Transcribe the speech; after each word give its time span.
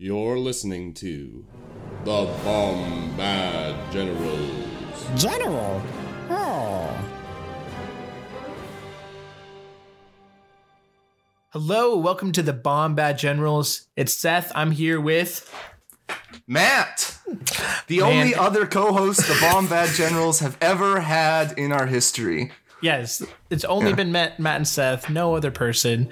You're 0.00 0.38
listening 0.38 0.94
to 0.94 1.44
the 2.04 2.26
Bombad 2.44 3.92
Generals. 3.92 4.44
General? 5.16 5.82
Oh. 6.30 7.04
Hello, 11.50 11.96
welcome 11.96 12.30
to 12.32 12.42
the 12.42 12.52
Bombad 12.52 13.18
Generals. 13.18 13.88
It's 13.96 14.14
Seth. 14.14 14.52
I'm 14.54 14.70
here 14.70 15.00
with 15.00 15.52
Matt, 16.46 17.18
the 17.88 17.98
Man. 18.00 18.12
only 18.12 18.34
other 18.36 18.66
co-host 18.66 19.26
the 19.26 19.34
Bombad 19.34 19.96
Generals 19.96 20.38
have 20.38 20.56
ever 20.60 21.00
had 21.00 21.58
in 21.58 21.72
our 21.72 21.86
history. 21.86 22.52
yes. 22.82 23.20
It's 23.50 23.64
only 23.64 23.94
been 23.94 24.12
Matt, 24.12 24.38
Matt 24.38 24.56
and 24.56 24.68
Seth, 24.68 25.10
no 25.10 25.34
other 25.34 25.50
person, 25.50 26.10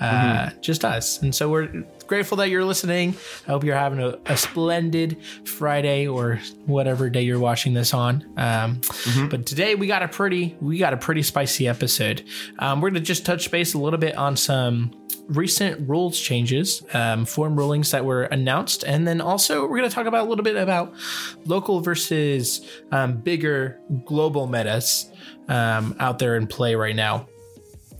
uh, 0.00 0.50
just 0.62 0.86
us. 0.86 1.20
And 1.20 1.34
so 1.34 1.50
we're 1.50 1.84
grateful 2.06 2.36
that 2.38 2.48
you're 2.50 2.64
listening. 2.64 3.14
I 3.46 3.50
hope 3.50 3.64
you're 3.64 3.76
having 3.76 4.00
a, 4.00 4.18
a 4.26 4.36
splendid 4.36 5.18
Friday 5.44 6.06
or 6.06 6.40
whatever 6.66 7.10
day 7.10 7.22
you're 7.22 7.38
watching 7.38 7.74
this 7.74 7.92
on. 7.94 8.24
Um, 8.36 8.80
But 9.28 9.46
today 9.46 9.74
we 9.74 9.86
got 9.86 10.02
a 10.02 10.08
pretty 10.08 10.56
we 10.60 10.78
got 10.78 10.92
a 10.92 10.96
pretty 10.96 11.22
spicy 11.22 11.68
episode. 11.68 12.24
Um, 12.58 12.80
we're 12.80 12.90
gonna 12.90 13.00
just 13.00 13.26
touch 13.26 13.50
base 13.50 13.74
a 13.74 13.78
little 13.78 13.98
bit 13.98 14.16
on 14.16 14.36
some 14.36 14.92
recent 15.28 15.88
rules 15.88 16.18
changes, 16.20 16.84
um, 16.94 17.24
form 17.24 17.56
rulings 17.56 17.90
that 17.90 18.04
were 18.04 18.24
announced, 18.24 18.84
and 18.84 19.08
then 19.08 19.20
also 19.20 19.62
we're 19.62 19.78
going 19.78 19.88
to 19.88 19.92
talk 19.94 20.06
about 20.06 20.24
a 20.24 20.28
little 20.28 20.44
bit 20.44 20.54
about 20.54 20.94
local 21.44 21.80
versus 21.80 22.60
um, 22.92 23.16
bigger 23.16 23.80
global 24.04 24.46
metas 24.46 25.10
um, 25.48 25.96
out 25.98 26.20
there 26.20 26.36
in 26.36 26.46
play 26.46 26.76
right 26.76 26.94
now. 26.94 27.26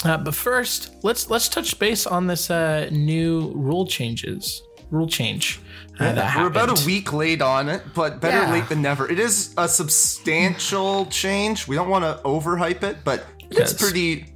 Uh, 0.05 0.17
but 0.19 0.35
first, 0.35 0.95
let's 1.03 1.31
let's 1.31 1.49
touch 1.49 1.79
base 1.79 2.07
on 2.07 2.27
this 2.27 2.51
uh, 2.51 2.89
new 2.93 3.51
rule 3.55 3.87
changes, 3.87 4.63
rule 4.91 5.07
change 5.09 5.61
uh, 5.99 6.13
that 6.13 6.37
We're 6.37 6.47
about 6.49 6.81
a 6.83 6.87
week 6.87 7.13
late 7.13 7.41
on 7.43 7.69
it, 7.69 7.83
but 7.95 8.21
better 8.21 8.37
Yeah. 8.43 8.53
late 8.53 8.69
than 8.69 8.83
never. 8.83 9.11
It 9.11 9.19
is 9.19 9.55
a 9.57 9.69
substantial 9.69 11.07
change. 11.07 11.67
We 11.67 11.77
don't 11.77 11.89
want 11.89 12.05
to 12.05 12.21
overhype 12.25 12.83
it, 12.83 12.99
but 13.05 13.25
it's 13.51 13.59
Yes. 13.59 13.75
pretty 13.75 14.33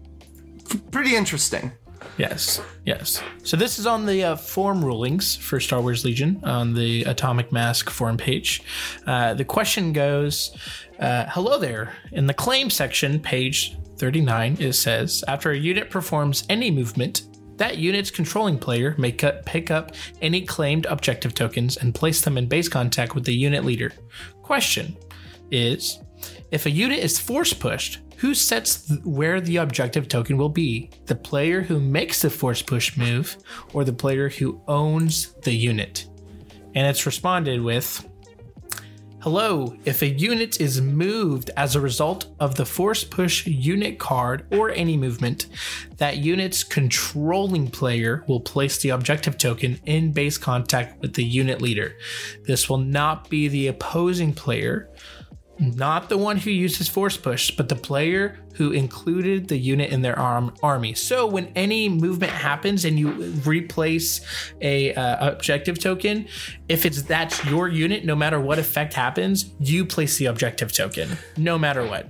pretty 0.91 1.15
interesting. 1.17 1.73
Yes, 2.21 2.61
yes. 2.85 3.23
So 3.45 3.57
this 3.57 3.79
is 3.79 3.87
on 3.87 4.05
the 4.05 4.23
uh, 4.25 4.37
form 4.37 4.85
rulings 4.85 5.37
for 5.37 5.59
Star 5.59 5.81
Wars 5.81 6.05
Legion 6.05 6.39
on 6.45 6.75
the 6.75 7.05
Atomic 7.05 7.51
Mass 7.51 7.81
forum 7.81 8.19
page. 8.19 8.63
Uh, 9.07 9.33
the 9.33 9.45
question 9.45 9.95
goes, 9.95 10.55
uh, 10.99 11.25
"Hello 11.31 11.59
there." 11.59 11.95
In 12.13 12.27
the 12.27 12.35
claim 12.35 12.69
section, 12.69 13.21
page 13.21 13.79
thirty-nine, 13.97 14.59
it 14.61 14.75
says, 14.75 15.25
"After 15.29 15.51
a 15.51 15.57
unit 15.57 15.89
performs 15.89 16.45
any 16.51 16.71
movement." 16.71 17.23
That 17.57 17.79
unit's 17.79 18.11
controlling 18.11 18.59
player 18.59 18.95
may 18.99 19.13
cut, 19.13 19.47
pick 19.47 19.71
up 19.71 19.93
any 20.21 20.43
claimed 20.43 20.85
objective 20.87 21.35
tokens 21.35 21.79
and 21.79 21.95
place 21.95 22.21
them 22.21 22.37
in 22.37 22.49
base 22.49 22.69
contact 22.69 23.15
with 23.15 23.25
the 23.25 23.35
unit 23.35 23.65
leader. 23.65 23.93
Question 24.43 24.95
is 25.51 26.01
if 26.51 26.67
a 26.67 26.71
unit 26.71 26.99
is 26.99 27.19
force 27.19 27.55
pushed, 27.55 28.01
who 28.21 28.35
sets 28.35 28.87
th- 28.87 29.01
where 29.03 29.41
the 29.41 29.57
objective 29.57 30.07
token 30.07 30.37
will 30.37 30.51
be? 30.51 30.91
The 31.07 31.15
player 31.15 31.63
who 31.63 31.81
makes 31.81 32.21
the 32.21 32.29
force 32.29 32.61
push 32.61 32.95
move 32.97 33.39
or 33.73 33.83
the 33.83 33.95
player 33.95 34.29
who 34.29 34.61
owns 34.69 35.33
the 35.43 35.55
unit? 35.55 36.07
And 36.75 36.87
it's 36.87 37.07
responded 37.07 37.63
with 37.63 38.07
Hello, 39.23 39.75
if 39.87 40.03
a 40.03 40.09
unit 40.09 40.61
is 40.61 40.81
moved 40.83 41.51
as 41.57 41.77
a 41.77 41.81
result 41.81 42.27
of 42.41 42.55
the 42.55 42.65
force 42.65 43.05
push 43.05 43.47
unit 43.47 43.99
card 43.99 44.47
or 44.51 44.71
any 44.71 44.97
movement, 44.97 45.47
that 45.97 46.19
unit's 46.19 46.65
controlling 46.65 47.71
player 47.71 48.25
will 48.29 48.41
place 48.41 48.79
the 48.79 48.91
objective 48.91 49.37
token 49.37 49.79
in 49.85 50.13
base 50.13 50.39
contact 50.39 51.01
with 51.01 51.15
the 51.15 51.25
unit 51.25 51.61
leader. 51.61 51.97
This 52.47 52.69
will 52.69 52.79
not 52.79 53.29
be 53.29 53.49
the 53.49 53.67
opposing 53.67 54.33
player, 54.33 54.91
not 55.61 56.09
the 56.09 56.17
one 56.17 56.39
who 56.39 56.51
uses 56.51 56.89
force 56.89 57.17
push, 57.17 57.51
but 57.51 57.69
the 57.69 57.77
player 57.77 58.39
who 58.55 58.73
included 58.73 59.49
the 59.49 59.59
unit 59.59 59.91
in 59.91 60.03
their 60.03 60.19
arm, 60.19 60.55
army. 60.63 60.95
So 60.95 61.27
when 61.27 61.53
any 61.55 61.89
movement 61.89 62.33
happens 62.33 62.85
and 62.85 62.99
you 62.99 63.11
replace 63.45 64.21
a 64.61 64.95
uh, 64.95 65.33
objective 65.33 65.79
token, 65.79 66.27
if 66.69 66.87
it's 66.87 67.03
that's 67.03 67.45
your 67.45 67.69
unit, 67.69 68.05
no 68.05 68.17
matter 68.17 68.41
what 68.41 68.59
effect 68.59 68.95
happens, 68.95 69.53
you 69.61 69.85
place 69.85 70.17
the 70.17 70.27
objective 70.27 70.73
token, 70.73 71.19
no 71.37 71.59
matter 71.59 71.87
what. 71.87 72.09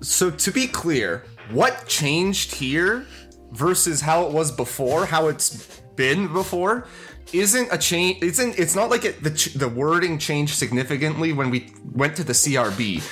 So 0.00 0.30
to 0.30 0.50
be 0.50 0.66
clear, 0.66 1.24
what 1.50 1.86
changed 1.86 2.54
here 2.54 3.06
versus 3.52 4.00
how 4.00 4.26
it 4.26 4.32
was 4.32 4.50
before, 4.50 5.06
how 5.06 5.28
it's 5.28 5.80
been 5.96 6.32
before, 6.32 6.86
isn't 7.32 7.68
a 7.72 7.78
change. 7.78 8.22
Isn't 8.22 8.58
it's 8.58 8.74
not 8.74 8.90
like 8.90 9.04
it, 9.04 9.22
the 9.22 9.30
ch- 9.30 9.54
the 9.54 9.68
wording 9.68 10.18
changed 10.18 10.54
significantly 10.54 11.32
when 11.32 11.50
we 11.50 11.72
went 11.92 12.16
to 12.16 12.24
the 12.24 12.32
CRB. 12.32 13.02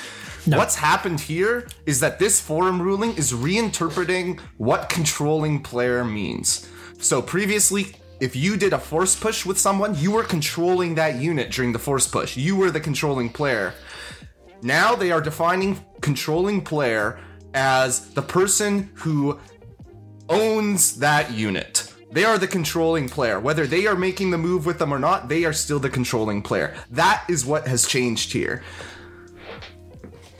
What's 0.45 0.75
happened 0.75 1.21
here 1.21 1.67
is 1.87 1.99
that 2.01 2.19
this 2.19 2.39
forum 2.39 2.79
ruling 2.79 3.15
is 3.15 3.33
reinterpreting 3.33 4.39
what 4.57 4.89
controlling 4.89 5.63
player 5.63 6.05
means. 6.05 6.69
So 6.99 7.19
previously, 7.19 7.95
if 8.19 8.35
you 8.35 8.55
did 8.55 8.71
a 8.71 8.77
force 8.77 9.15
push 9.15 9.43
with 9.43 9.57
someone, 9.57 9.95
you 9.95 10.11
were 10.11 10.23
controlling 10.23 10.95
that 10.95 11.15
unit 11.15 11.51
during 11.51 11.73
the 11.73 11.79
force 11.79 12.07
push. 12.07 12.37
You 12.37 12.55
were 12.55 12.69
the 12.69 12.79
controlling 12.79 13.29
player. 13.29 13.73
Now 14.61 14.95
they 14.95 15.11
are 15.11 15.19
defining 15.19 15.83
controlling 16.01 16.61
player 16.61 17.19
as 17.55 18.13
the 18.13 18.21
person 18.21 18.91
who 18.95 19.39
owns 20.29 20.97
that 20.99 21.31
unit. 21.31 21.91
They 22.15 22.23
are 22.23 22.37
the 22.37 22.47
controlling 22.47 23.09
player. 23.09 23.41
Whether 23.41 23.67
they 23.67 23.87
are 23.87 23.95
making 23.95 24.31
the 24.31 24.37
move 24.37 24.65
with 24.65 24.79
them 24.79 24.93
or 24.93 24.99
not, 24.99 25.27
they 25.27 25.43
are 25.43 25.51
still 25.51 25.79
the 25.79 25.89
controlling 25.89 26.41
player. 26.41 26.73
That 26.89 27.25
is 27.27 27.45
what 27.45 27.67
has 27.67 27.85
changed 27.85 28.31
here. 28.31 28.63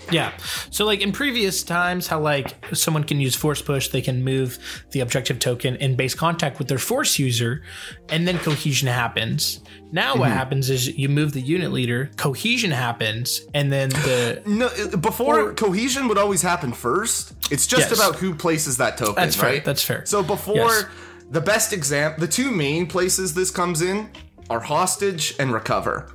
Yeah. 0.10 0.32
So 0.70 0.86
like 0.86 1.02
in 1.02 1.12
previous 1.12 1.64
times, 1.64 2.08
how 2.08 2.22
like 2.22 2.56
someone 2.74 3.04
can 3.04 3.20
use 3.20 3.36
force 3.36 3.62
push, 3.62 3.90
they 3.90 4.02
can 4.02 4.24
move 4.24 4.86
the 4.92 5.02
objective 5.02 5.40
token 5.40 5.76
in 5.76 5.98
base 5.98 6.16
contact 6.16 6.60
with 6.60 6.70
their 6.70 6.78
force 6.78 7.20
user, 7.20 7.62
and 8.08 8.26
then 8.26 8.38
cohesion 8.38 8.88
happens. 8.88 9.60
Now 9.92 10.16
what 10.16 10.30
happens 10.30 10.70
is 10.70 10.88
you 10.98 11.10
move 11.10 11.34
the 11.34 11.42
unit 11.42 11.74
leader, 11.74 12.10
cohesion 12.16 12.72
happens, 12.72 13.42
and 13.54 13.70
then 13.70 13.90
the 13.90 14.42
No, 14.46 14.68
uh, 14.68 14.96
before 14.96 15.54
cohesion 15.54 16.08
would 16.08 16.18
always 16.18 16.42
happen 16.42 16.72
first. 16.72 17.34
It's 17.52 17.68
just 17.68 17.90
Yes. 17.90 18.00
about 18.00 18.16
who 18.16 18.34
places 18.34 18.78
that 18.78 18.98
token. 18.98 19.16
That's 19.16 19.36
fair, 19.36 19.50
right? 19.50 19.66
that's 19.66 19.84
fair. 19.84 20.06
So 20.06 20.24
before 20.24 20.56
Yes. 20.56 20.86
The 21.30 21.42
best 21.42 21.74
example, 21.74 22.22
the 22.22 22.32
two 22.32 22.52
main 22.52 22.88
places 22.88 23.34
this 23.34 23.52
comes 23.52 23.82
in 23.82 24.10
are 24.50 24.60
hostage 24.60 25.36
and 25.40 25.52
recover. 25.52 26.12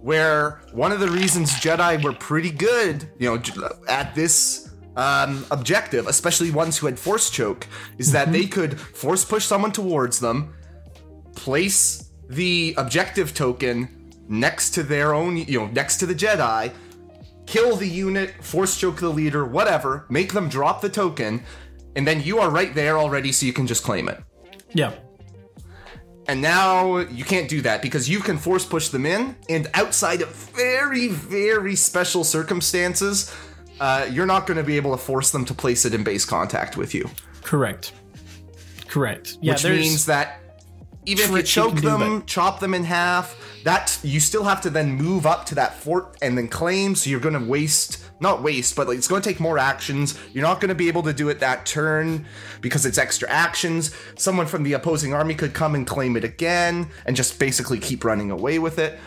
Where 0.00 0.62
one 0.72 0.92
of 0.92 1.00
the 1.00 1.08
reasons 1.08 1.50
Jedi 1.52 2.02
were 2.02 2.12
pretty 2.12 2.50
good, 2.50 3.08
you 3.18 3.30
know, 3.30 3.70
at 3.88 4.14
this 4.14 4.74
um, 4.96 5.46
objective, 5.50 6.06
especially 6.06 6.50
ones 6.50 6.78
who 6.78 6.86
had 6.86 6.98
force 6.98 7.30
choke, 7.30 7.66
is 7.98 8.12
that 8.12 8.32
they 8.32 8.46
could 8.46 8.78
force 8.78 9.24
push 9.24 9.44
someone 9.44 9.72
towards 9.72 10.20
them, 10.20 10.54
place 11.34 12.10
the 12.28 12.74
objective 12.76 13.34
token 13.34 14.12
next 14.28 14.70
to 14.70 14.82
their 14.82 15.14
own, 15.14 15.36
you 15.36 15.58
know, 15.58 15.66
next 15.68 15.98
to 15.98 16.06
the 16.06 16.14
Jedi, 16.14 16.72
kill 17.46 17.76
the 17.76 17.88
unit, 17.88 18.32
force 18.42 18.78
choke 18.78 19.00
the 19.00 19.08
leader, 19.08 19.44
whatever, 19.44 20.06
make 20.08 20.32
them 20.32 20.48
drop 20.48 20.80
the 20.80 20.88
token, 20.88 21.42
and 21.96 22.06
then 22.06 22.22
you 22.22 22.38
are 22.38 22.50
right 22.50 22.74
there 22.74 22.98
already, 22.98 23.32
so 23.32 23.46
you 23.46 23.52
can 23.52 23.66
just 23.66 23.82
claim 23.82 24.08
it. 24.08 24.22
Yeah. 24.74 24.92
And 26.26 26.40
now 26.40 26.98
you 26.98 27.24
can't 27.24 27.48
do 27.48 27.60
that 27.62 27.82
because 27.82 28.08
you 28.08 28.20
can 28.20 28.38
force 28.38 28.64
push 28.64 28.88
them 28.88 29.04
in, 29.04 29.36
and 29.48 29.68
outside 29.74 30.22
of 30.22 30.28
very, 30.28 31.08
very 31.08 31.76
special 31.76 32.24
circumstances, 32.24 33.34
uh, 33.80 34.06
you're 34.10 34.26
not 34.26 34.46
going 34.46 34.56
to 34.56 34.62
be 34.62 34.76
able 34.76 34.92
to 34.92 35.02
force 35.02 35.30
them 35.30 35.44
to 35.44 35.54
place 35.54 35.84
it 35.84 35.94
in 35.94 36.02
base 36.02 36.24
contact 36.24 36.76
with 36.76 36.94
you. 36.94 37.08
Correct. 37.42 37.92
Correct. 38.88 39.38
Yeah, 39.42 39.52
which 39.52 39.64
means 39.64 40.06
that 40.06 40.40
even 41.06 41.24
if 41.24 41.30
you 41.30 41.42
choke 41.42 41.80
them, 41.80 42.24
chop 42.26 42.60
them 42.60 42.74
in 42.74 42.84
half, 42.84 43.36
that 43.64 43.98
you 44.02 44.20
still 44.20 44.44
have 44.44 44.60
to 44.62 44.70
then 44.70 44.92
move 44.92 45.26
up 45.26 45.46
to 45.46 45.54
that 45.56 45.74
fort 45.74 46.16
and 46.22 46.36
then 46.36 46.48
claim. 46.48 46.94
So 46.94 47.10
you're 47.10 47.20
going 47.20 47.38
to 47.38 47.44
waste, 47.44 48.04
not 48.20 48.42
waste, 48.42 48.76
but 48.76 48.88
like 48.88 48.98
it's 48.98 49.08
going 49.08 49.22
to 49.22 49.28
take 49.28 49.40
more 49.40 49.58
actions. 49.58 50.18
You're 50.32 50.42
not 50.42 50.60
going 50.60 50.68
to 50.68 50.74
be 50.74 50.88
able 50.88 51.02
to 51.04 51.12
do 51.12 51.28
it 51.28 51.40
that 51.40 51.66
turn 51.66 52.26
because 52.60 52.86
it's 52.86 52.98
extra 52.98 53.28
actions. 53.30 53.94
Someone 54.16 54.46
from 54.46 54.62
the 54.62 54.74
opposing 54.74 55.14
army 55.14 55.34
could 55.34 55.54
come 55.54 55.74
and 55.74 55.86
claim 55.86 56.16
it 56.16 56.24
again 56.24 56.90
and 57.06 57.16
just 57.16 57.38
basically 57.38 57.78
keep 57.78 58.04
running 58.04 58.30
away 58.30 58.58
with 58.58 58.78
it. 58.78 58.98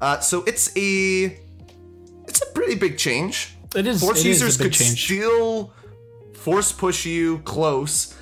Uh, 0.00 0.20
so 0.20 0.42
it's 0.44 0.76
a 0.76 1.38
it's 2.26 2.42
a 2.42 2.46
pretty 2.52 2.74
big 2.74 2.98
change. 2.98 3.56
it 3.76 3.86
is 3.86 4.00
Force 4.00 4.18
it 4.18 4.26
is 4.28 4.40
users 4.40 4.58
big 4.58 4.72
could 4.72 4.78
change. 4.78 5.04
still 5.04 5.72
force 6.34 6.72
push 6.72 7.06
you 7.06 7.38
close, 7.38 8.14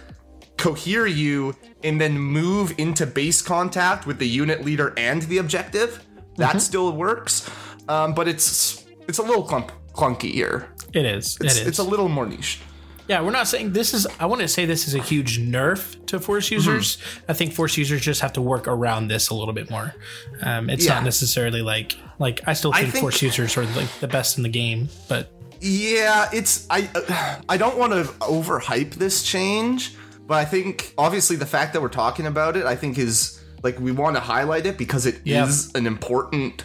cohere 0.62 1.06
you, 1.06 1.54
and 1.82 2.00
then 2.00 2.16
move 2.18 2.72
into 2.78 3.04
base 3.06 3.42
contact 3.42 4.06
with 4.06 4.18
the 4.18 4.28
unit 4.28 4.64
leader 4.64 4.94
and 4.96 5.22
the 5.22 5.38
objective. 5.38 5.90
That 6.36 6.50
Mm-hmm. 6.50 6.58
still 6.60 6.92
works, 6.92 7.48
um, 7.88 8.14
but 8.14 8.26
it's 8.28 8.84
it's 9.08 9.18
a 9.18 9.22
little 9.22 9.42
clump, 9.42 9.70
clunky 9.92 10.32
here. 10.32 10.68
it 10.94 11.04
is. 11.04 11.36
It's, 11.40 11.56
it 11.56 11.60
is. 11.62 11.66
it's 11.68 11.78
a 11.78 11.82
little 11.82 12.08
more 12.08 12.26
niche. 12.26 12.60
Yeah, 13.08 13.20
we're 13.20 13.32
not 13.32 13.48
saying 13.48 13.72
this 13.72 13.92
is. 13.92 14.06
I 14.20 14.26
want 14.26 14.40
to 14.40 14.48
say 14.48 14.64
this 14.64 14.86
is 14.88 14.94
a 14.94 15.02
huge 15.02 15.38
nerf 15.40 15.80
to 16.06 16.18
force 16.20 16.46
Mm-hmm. 16.46 16.54
users. 16.54 16.98
I 17.28 17.32
think 17.34 17.52
force 17.52 17.76
users 17.76 18.00
just 18.00 18.20
have 18.22 18.32
to 18.34 18.40
work 18.40 18.66
around 18.68 19.08
this 19.08 19.28
a 19.30 19.34
little 19.34 19.52
bit 19.52 19.68
more. 19.70 19.94
Um, 20.40 20.70
it's 20.70 20.86
Yeah. 20.86 20.94
not 20.94 21.04
necessarily 21.04 21.60
like 21.60 21.96
like 22.18 22.40
I 22.46 22.54
still 22.54 22.72
think, 22.72 22.92
think- 22.92 23.02
force 23.02 23.20
users 23.20 23.56
are 23.58 23.66
like 23.80 23.90
the 24.00 24.08
best 24.08 24.36
in 24.38 24.42
the 24.44 24.48
game, 24.62 24.88
but 25.08 25.28
Yeah, 25.60 26.30
it's 26.32 26.66
I 26.70 26.88
uh, 26.94 27.40
I 27.48 27.56
don't 27.58 27.76
want 27.76 27.92
to 27.92 28.04
overhype 28.24 28.94
this 28.94 29.22
change, 29.22 29.94
but 30.32 30.38
I 30.38 30.46
think 30.46 30.94
obviously 30.96 31.36
the 31.36 31.44
fact 31.44 31.74
that 31.74 31.82
we're 31.82 31.90
talking 31.90 32.24
about 32.24 32.56
it, 32.56 32.64
I 32.64 32.74
think 32.74 32.96
is 32.96 33.38
like 33.62 33.78
we 33.78 33.92
want 33.92 34.16
to 34.16 34.20
highlight 34.20 34.64
it 34.64 34.78
because 34.78 35.04
it 35.04 35.16
is 35.26 35.70
Yeah. 35.74 35.78
an 35.78 35.86
important 35.86 36.64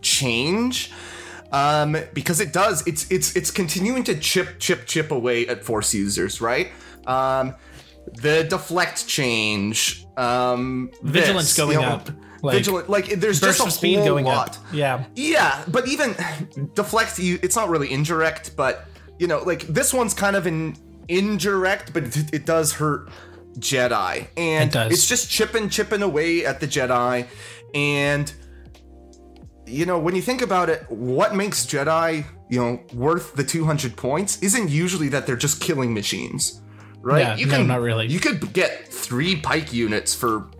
change. 0.00 0.90
Um, 1.52 1.98
because 2.14 2.40
it 2.40 2.50
does, 2.54 2.82
it's 2.86 3.10
it's 3.10 3.36
it's 3.36 3.50
continuing 3.50 4.04
to 4.04 4.14
chip 4.18 4.58
chip 4.58 4.86
chip 4.86 5.10
away 5.10 5.46
at 5.46 5.62
force 5.64 5.92
users, 5.92 6.40
right? 6.40 6.68
Um, 7.06 7.54
the 8.22 8.44
deflect 8.44 9.06
change, 9.06 10.06
um, 10.16 10.90
Vigilance 11.02 11.48
this, 11.48 11.56
going 11.58 11.76
you 11.78 11.82
know, 11.84 11.92
up, 11.96 12.08
like, 12.40 12.56
vigilant, 12.56 12.88
like 12.88 13.06
there's 13.20 13.38
just 13.38 13.66
a 13.66 13.70
speed 13.70 13.96
whole 13.96 14.06
going 14.06 14.24
lot. 14.24 14.56
up. 14.56 14.64
Yeah, 14.72 15.04
Yeah, 15.14 15.62
but 15.68 15.86
even 15.88 16.16
deflect 16.74 17.18
you 17.18 17.38
it's 17.42 17.54
not 17.54 17.68
really 17.68 17.92
indirect, 17.92 18.56
but 18.56 18.86
you 19.18 19.26
know, 19.26 19.40
like 19.44 19.60
this 19.66 19.92
one's 19.92 20.14
kind 20.14 20.36
of 20.36 20.46
an 20.46 20.74
indirect, 21.08 21.92
but 21.92 22.04
it, 22.04 22.34
it 22.34 22.46
does 22.46 22.72
hurt 22.74 23.08
Jedi. 23.58 24.26
And 24.36 24.70
It 24.70 24.72
does. 24.72 24.92
it's 24.92 25.08
just 25.08 25.30
chipping 25.30 25.68
chipping 25.68 26.02
away 26.02 26.44
at 26.44 26.60
the 26.60 26.66
Jedi 26.66 27.26
and 27.74 28.32
you 29.66 29.86
know, 29.86 29.98
when 29.98 30.14
you 30.14 30.22
think 30.22 30.42
about 30.42 30.68
it, 30.68 30.84
what 30.90 31.34
makes 31.34 31.64
Jedi, 31.66 32.24
you 32.48 32.60
know, 32.60 32.82
worth 32.92 33.34
the 33.34 33.44
200 33.44 33.96
points 33.96 34.42
isn't 34.42 34.68
usually 34.68 35.08
that 35.08 35.26
they're 35.26 35.36
just 35.36 35.60
killing 35.60 35.94
machines, 35.94 36.60
right? 37.00 37.20
Yeah, 37.20 37.36
you 37.36 37.46
no, 37.46 37.62
not 37.62 37.80
really. 37.80 38.06
You 38.06 38.20
could 38.20 38.52
get 38.52 38.88
three 38.88 39.36
pike 39.36 39.72
units 39.72 40.14
for, 40.14 40.50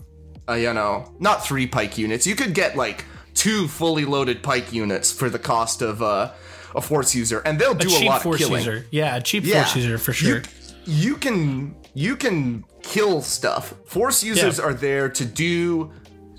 uh, 0.49 0.55
you 0.55 0.73
know, 0.73 1.15
not 1.21 1.45
three 1.45 1.67
pike 1.67 1.99
units. 1.99 2.27
You 2.27 2.35
could 2.35 2.55
get 2.55 2.77
like 2.77 3.05
two 3.35 3.69
fully 3.69 4.05
loaded 4.05 4.43
pike 4.43 4.73
units 4.73 5.13
for 5.13 5.29
the 5.29 5.39
cost 5.39 5.83
of 5.83 6.01
uh, 6.01 6.33
a 6.75 6.81
force 6.81 7.15
user, 7.15 7.41
and 7.45 7.59
they'll 7.59 7.75
do 7.75 7.89
a 7.89 7.91
cheap 7.91 8.09
lot 8.09 8.23
force 8.23 8.41
of 8.41 8.47
killing. 8.49 8.65
user. 8.65 8.87
Yeah, 8.91 9.17
a 9.17 9.21
cheap 9.21 9.45
Yeah. 9.45 9.63
force 9.65 9.77
user 9.77 9.99
for 9.99 10.11
You- 10.13 10.17
sure. 10.17 10.43
You, 10.87 11.17
can 11.17 11.75
you 11.95 12.15
can 12.17 12.65
kill 12.83 13.23
stuff. 13.23 13.73
Force 13.87 14.23
users 14.23 14.59
Yeah. 14.59 14.65
are 14.65 14.75
there 14.75 15.09
to 15.09 15.25
do 15.25 15.91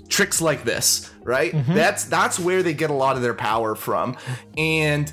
tricks 0.08 0.40
like 0.40 0.62
this, 0.64 1.10
right? 1.24 1.52
Mm-hmm. 1.52 1.74
That's 1.74 2.04
that's 2.04 2.38
where 2.38 2.62
they 2.62 2.72
get 2.74 2.90
a 2.90 2.94
lot 2.94 3.16
of 3.16 3.22
their 3.22 3.34
power 3.34 3.74
from. 3.74 4.16
And 4.56 5.12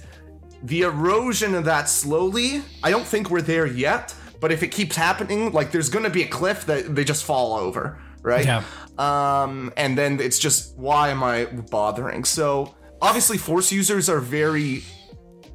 the 0.62 0.82
erosion 0.82 1.56
of 1.56 1.66
that 1.66 1.90
slowly, 1.90 2.62
I 2.84 2.92
don't 2.92 3.06
think 3.08 3.30
we're 3.32 3.42
there 3.42 3.66
yet, 3.66 4.14
but 4.40 4.52
if 4.52 4.62
it 4.62 4.68
keeps 4.68 4.96
happening, 4.96 5.52
like 5.52 5.72
there's 5.72 5.90
going 5.90 6.04
to 6.06 6.12
be 6.12 6.22
a 6.24 6.28
cliff 6.28 6.66
that 6.68 6.94
they 6.96 7.04
just 7.04 7.24
fall 7.24 7.56
over, 7.56 7.98
right? 8.22 8.46
Yeah. 8.46 8.64
Um 9.00 9.74
and 9.76 9.98
then 9.98 10.20
it's 10.20 10.38
just 10.38 10.78
why 10.78 11.10
am 11.10 11.24
I 11.24 11.46
bothering? 11.46 12.24
So, 12.26 12.76
obviously 13.02 13.38
force 13.40 13.72
users 13.72 14.10
are 14.10 14.20
very 14.20 14.84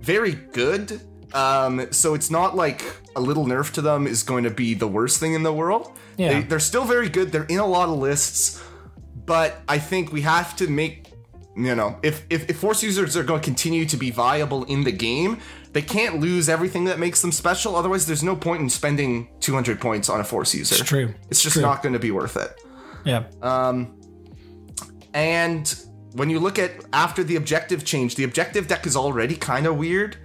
very 0.00 0.32
good. 0.32 1.00
Um, 1.34 1.92
so 1.92 2.14
it's 2.14 2.30
not 2.30 2.56
like 2.56 2.82
a 3.14 3.20
little 3.20 3.44
nerf 3.44 3.72
to 3.74 3.82
them 3.82 4.06
is 4.06 4.22
going 4.22 4.44
to 4.44 4.50
be 4.50 4.74
the 4.74 4.88
worst 4.88 5.20
thing 5.20 5.34
in 5.34 5.42
the 5.42 5.52
world. 5.52 5.92
Yeah. 6.16 6.40
They, 6.40 6.42
they're 6.46 6.60
still 6.60 6.84
very 6.84 7.08
good. 7.08 7.32
They're 7.32 7.44
in 7.44 7.58
a 7.58 7.66
lot 7.66 7.88
of 7.88 7.98
lists, 7.98 8.62
but 9.26 9.60
I 9.68 9.78
think 9.78 10.10
we 10.12 10.22
have 10.22 10.56
to 10.56 10.68
make 10.68 11.06
you 11.54 11.74
know 11.74 11.98
if 12.02 12.24
if, 12.30 12.48
if 12.48 12.58
force 12.58 12.82
users 12.82 13.16
are 13.16 13.24
going 13.24 13.40
to 13.40 13.44
continue 13.44 13.84
to 13.86 13.96
be 13.96 14.10
viable 14.10 14.64
in 14.64 14.84
the 14.84 14.92
game, 14.92 15.38
they 15.72 15.82
can't 15.82 16.18
lose 16.20 16.48
everything 16.48 16.84
that 16.84 16.98
makes 16.98 17.20
them 17.20 17.32
special. 17.32 17.76
Otherwise, 17.76 18.06
there's 18.06 18.22
no 18.22 18.34
point 18.34 18.62
in 18.62 18.70
spending 18.70 19.28
200 19.40 19.80
points 19.80 20.08
on 20.08 20.20
a 20.20 20.24
force 20.24 20.54
user. 20.54 20.76
It's 20.76 20.84
true. 20.88 21.14
It's 21.30 21.42
just 21.42 21.54
True. 21.54 21.62
not 21.62 21.82
going 21.82 21.92
to 21.92 21.98
be 21.98 22.10
worth 22.10 22.36
it. 22.36 22.58
Yeah, 23.04 23.24
Um. 23.42 23.94
And 25.14 25.74
when 26.12 26.30
you 26.30 26.40
look 26.40 26.58
at 26.58 26.72
after 26.92 27.22
the 27.22 27.36
objective 27.36 27.84
change, 27.84 28.14
the 28.14 28.24
objective 28.24 28.68
deck 28.68 28.86
is 28.86 28.96
already 28.96 29.36
kind 29.36 29.66
of 29.66 29.76
weird 29.76 30.16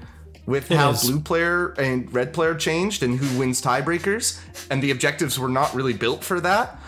with 0.46 0.72
It 0.72 0.78
how 0.78 0.92
is. 0.92 1.04
blue 1.04 1.20
player 1.20 1.70
and 1.78 2.12
red 2.14 2.34
player 2.34 2.56
changed 2.56 3.04
and 3.04 3.18
who 3.18 3.40
wins 3.40 3.62
tiebreakers, 3.62 4.40
and 4.70 4.82
the 4.82 4.92
objectives 4.92 5.40
were 5.40 5.50
not 5.50 5.74
really 5.74 5.94
built 5.94 6.24
for 6.24 6.40
that. 6.42 6.80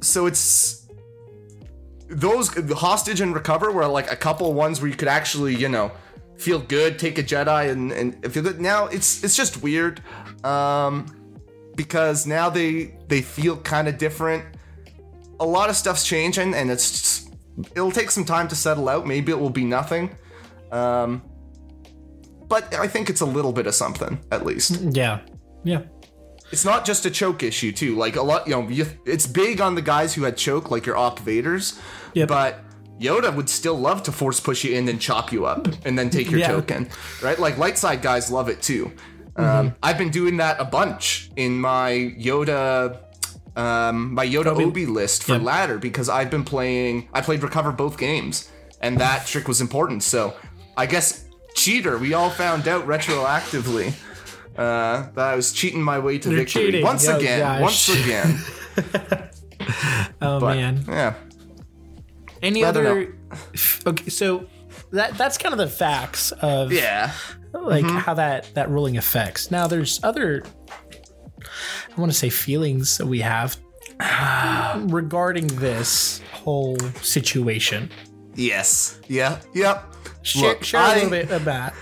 So 0.00 0.26
it's 0.26 0.86
those 2.08 2.50
the 2.50 2.74
hostage 2.74 3.20
and 3.20 3.34
recover 3.34 3.72
were 3.72 3.86
like 3.86 4.10
a 4.10 4.16
couple 4.16 4.52
ones 4.52 4.80
where 4.80 4.90
you 4.90 4.96
could 4.96 5.08
actually, 5.08 5.54
you 5.54 5.68
know, 5.68 5.92
feel 6.36 6.58
good, 6.58 6.98
take 6.98 7.18
a 7.18 7.22
Jedi 7.22 7.70
and 7.70 7.92
and 7.92 8.32
feel 8.32 8.42
good. 8.42 8.60
Now 8.60 8.86
it's 8.86 9.24
it's 9.24 9.36
just 9.36 9.62
weird. 9.62 10.02
Um 10.44 11.06
because 11.76 12.26
now 12.26 12.50
they 12.50 12.98
they 13.08 13.22
feel 13.22 13.56
kind 13.56 13.88
of 13.88 13.96
different 13.96 14.44
a 15.40 15.46
lot 15.46 15.70
of 15.70 15.76
stuff's 15.76 16.04
changing 16.04 16.54
and 16.54 16.70
it's 16.70 16.90
just, 16.90 17.21
it'll 17.76 17.90
take 17.92 18.10
some 18.10 18.24
time 18.24 18.48
to 18.48 18.54
settle 18.56 18.88
out 18.88 19.06
maybe 19.06 19.30
it 19.32 19.38
will 19.38 19.50
be 19.50 19.64
nothing 19.64 20.16
um 20.70 21.22
but 22.48 22.72
i 22.74 22.86
think 22.88 23.10
it's 23.10 23.20
a 23.20 23.26
little 23.26 23.52
bit 23.52 23.66
of 23.66 23.74
something 23.74 24.18
at 24.30 24.44
least 24.44 24.80
yeah, 24.92 25.20
yeah. 25.64 25.82
it's 26.50 26.64
not 26.64 26.84
just 26.84 27.04
a 27.06 27.10
choke 27.10 27.42
issue 27.42 27.72
too 27.72 27.94
like 27.96 28.16
a 28.16 28.22
lot 28.22 28.46
you 28.46 28.52
know 28.54 28.68
you, 28.68 28.86
it's 29.06 29.26
big 29.26 29.60
on 29.60 29.74
the 29.74 29.82
guys 29.82 30.14
who 30.14 30.22
had 30.22 30.36
choke 30.36 30.70
like 30.70 30.86
your 30.86 30.96
op 30.96 31.20
vaders 31.20 31.78
Yep. 32.14 32.28
but 32.28 32.60
yoda 33.00 33.34
would 33.34 33.48
still 33.48 33.74
love 33.78 34.02
to 34.04 34.12
force 34.12 34.38
push 34.40 34.64
you 34.64 34.76
in 34.76 34.88
and 34.88 35.00
chop 35.00 35.32
you 35.32 35.44
up 35.46 35.66
and 35.86 35.98
then 35.98 36.10
take 36.10 36.30
your 36.30 36.40
Yeah. 36.40 36.48
token 36.48 36.88
right 37.22 37.38
like 37.38 37.58
light 37.58 37.78
side 37.78 38.02
guys 38.02 38.30
love 38.30 38.48
it 38.48 38.62
too 38.62 38.90
Mm-hmm. 39.34 39.44
um, 39.68 39.74
i've 39.82 39.96
been 39.96 40.10
doing 40.10 40.36
that 40.36 40.60
a 40.60 40.64
bunch 40.66 41.30
in 41.36 41.58
my 41.58 42.14
yoda 42.18 42.98
um, 43.56 44.14
my 44.14 44.26
Yoda 44.26 44.46
Obi 44.58 44.86
list 44.86 45.24
for 45.24 45.38
ladder 45.38 45.78
because 45.78 46.08
I've 46.08 46.30
been 46.30 46.44
playing. 46.44 47.08
I 47.12 47.20
played 47.20 47.42
recover 47.42 47.72
both 47.72 47.98
games, 47.98 48.50
and 48.80 48.98
that 48.98 49.26
trick 49.26 49.48
was 49.48 49.60
important. 49.60 50.02
So 50.02 50.34
I 50.76 50.86
guess 50.86 51.24
cheater. 51.54 51.98
We 51.98 52.14
all 52.14 52.30
found 52.30 52.66
out 52.68 52.86
retroactively 52.86 53.92
uh, 54.56 55.10
that 55.12 55.18
I 55.18 55.34
was 55.36 55.52
cheating 55.52 55.82
my 55.82 55.98
way 55.98 56.18
to 56.18 56.28
You're 56.30 56.38
victory 56.40 56.64
cheating. 56.66 56.82
once 56.84 57.06
Oh, 57.08 57.16
again. 57.18 57.40
gosh. 57.40 57.60
Once 57.60 57.88
again. 58.04 58.38
Oh 60.20 60.40
But 60.40 60.56
man. 60.56 60.84
yeah, 60.88 61.14
Any 62.42 62.62
rather 62.62 62.86
other? 62.86 63.14
Okay, 63.86 64.08
so 64.10 64.46
that 64.90 65.16
that's 65.16 65.38
kind 65.38 65.52
of 65.52 65.58
the 65.58 65.68
facts 65.68 66.32
of 66.32 66.72
yeah. 66.72 67.12
like 67.52 67.84
Mm-hmm. 67.84 67.96
how 67.98 68.14
that 68.14 68.52
that 68.54 68.70
ruling 68.70 68.96
affects. 68.96 69.50
Now 69.50 69.66
there's 69.68 70.00
other 70.02 70.42
I 71.96 72.00
want 72.00 72.12
to 72.12 72.18
say 72.18 72.28
feelings 72.30 72.98
that 72.98 73.06
we 73.06 73.20
have 73.20 73.56
regarding 74.92 75.46
this 75.48 76.20
whole 76.32 76.78
situation. 77.02 77.90
Yes. 78.34 79.00
Yeah. 79.08 79.38
Yep. 79.54 79.94
Share, 80.22 80.42
Look, 80.50 80.64
share 80.64 80.80
a 80.80 80.84
I- 80.84 80.94
little 80.94 81.10
bit 81.10 81.30
about. 81.30 81.72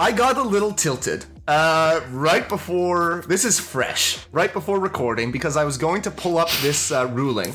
I 0.00 0.12
got 0.12 0.36
a 0.36 0.42
little 0.42 0.72
tilted 0.72 1.24
uh, 1.48 2.00
right 2.10 2.48
before 2.48 3.24
this 3.26 3.44
is 3.44 3.58
fresh, 3.58 4.18
right 4.30 4.52
before 4.52 4.78
recording, 4.78 5.32
because 5.32 5.56
I 5.56 5.64
was 5.64 5.76
going 5.76 6.02
to 6.02 6.10
pull 6.12 6.38
up 6.38 6.48
this 6.62 6.92
uh, 6.92 7.06
ruling, 7.08 7.52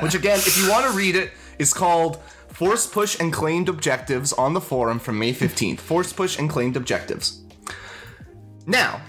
which 0.00 0.14
again, 0.14 0.38
if 0.38 0.56
you 0.56 0.70
want 0.70 0.86
to 0.90 0.96
read 0.96 1.14
it, 1.14 1.32
is 1.58 1.74
called 1.74 2.22
Force 2.48 2.86
Push 2.86 3.20
and 3.20 3.32
Claimed 3.34 3.68
Objectives 3.68 4.32
on 4.32 4.54
the 4.54 4.62
forum 4.62 4.98
from 4.98 5.18
May 5.18 5.34
15th. 5.34 5.78
Force 5.80 6.10
Push 6.12 6.38
and 6.38 6.48
Claimed 6.48 6.74
Objectives. 6.76 7.42
Now, 8.66 9.02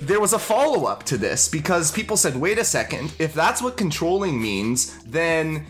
there 0.00 0.20
was 0.20 0.32
a 0.32 0.38
follow 0.38 0.86
up 0.86 1.04
to 1.04 1.16
this 1.16 1.48
because 1.48 1.90
people 1.90 2.16
said, 2.16 2.36
wait 2.36 2.58
a 2.58 2.64
second, 2.64 3.14
if 3.18 3.34
that's 3.34 3.62
what 3.62 3.76
controlling 3.76 4.40
means, 4.40 5.02
then 5.04 5.66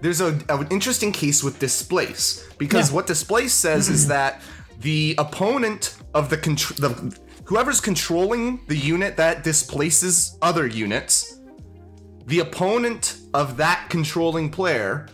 there's 0.00 0.20
a, 0.20 0.38
an 0.48 0.66
interesting 0.70 1.12
case 1.12 1.42
with 1.42 1.58
displace. 1.58 2.48
Because 2.58 2.90
Yeah. 2.90 2.96
what 2.96 3.06
displace 3.06 3.52
says 3.52 3.88
is 3.88 4.02
mm-hmm. 4.02 4.10
that 4.10 4.42
the 4.80 5.14
opponent 5.18 5.96
of 6.14 6.30
the, 6.30 6.38
contr- 6.38 6.76
the 6.76 7.18
whoever's 7.44 7.80
controlling 7.80 8.60
the 8.68 8.76
unit 8.76 9.16
that 9.16 9.44
displaces 9.44 10.36
other 10.42 10.66
units 10.66 11.34
the 12.26 12.40
opponent 12.40 13.16
of 13.32 13.56
that 13.56 13.86
controlling 13.88 14.50
player 14.50 15.08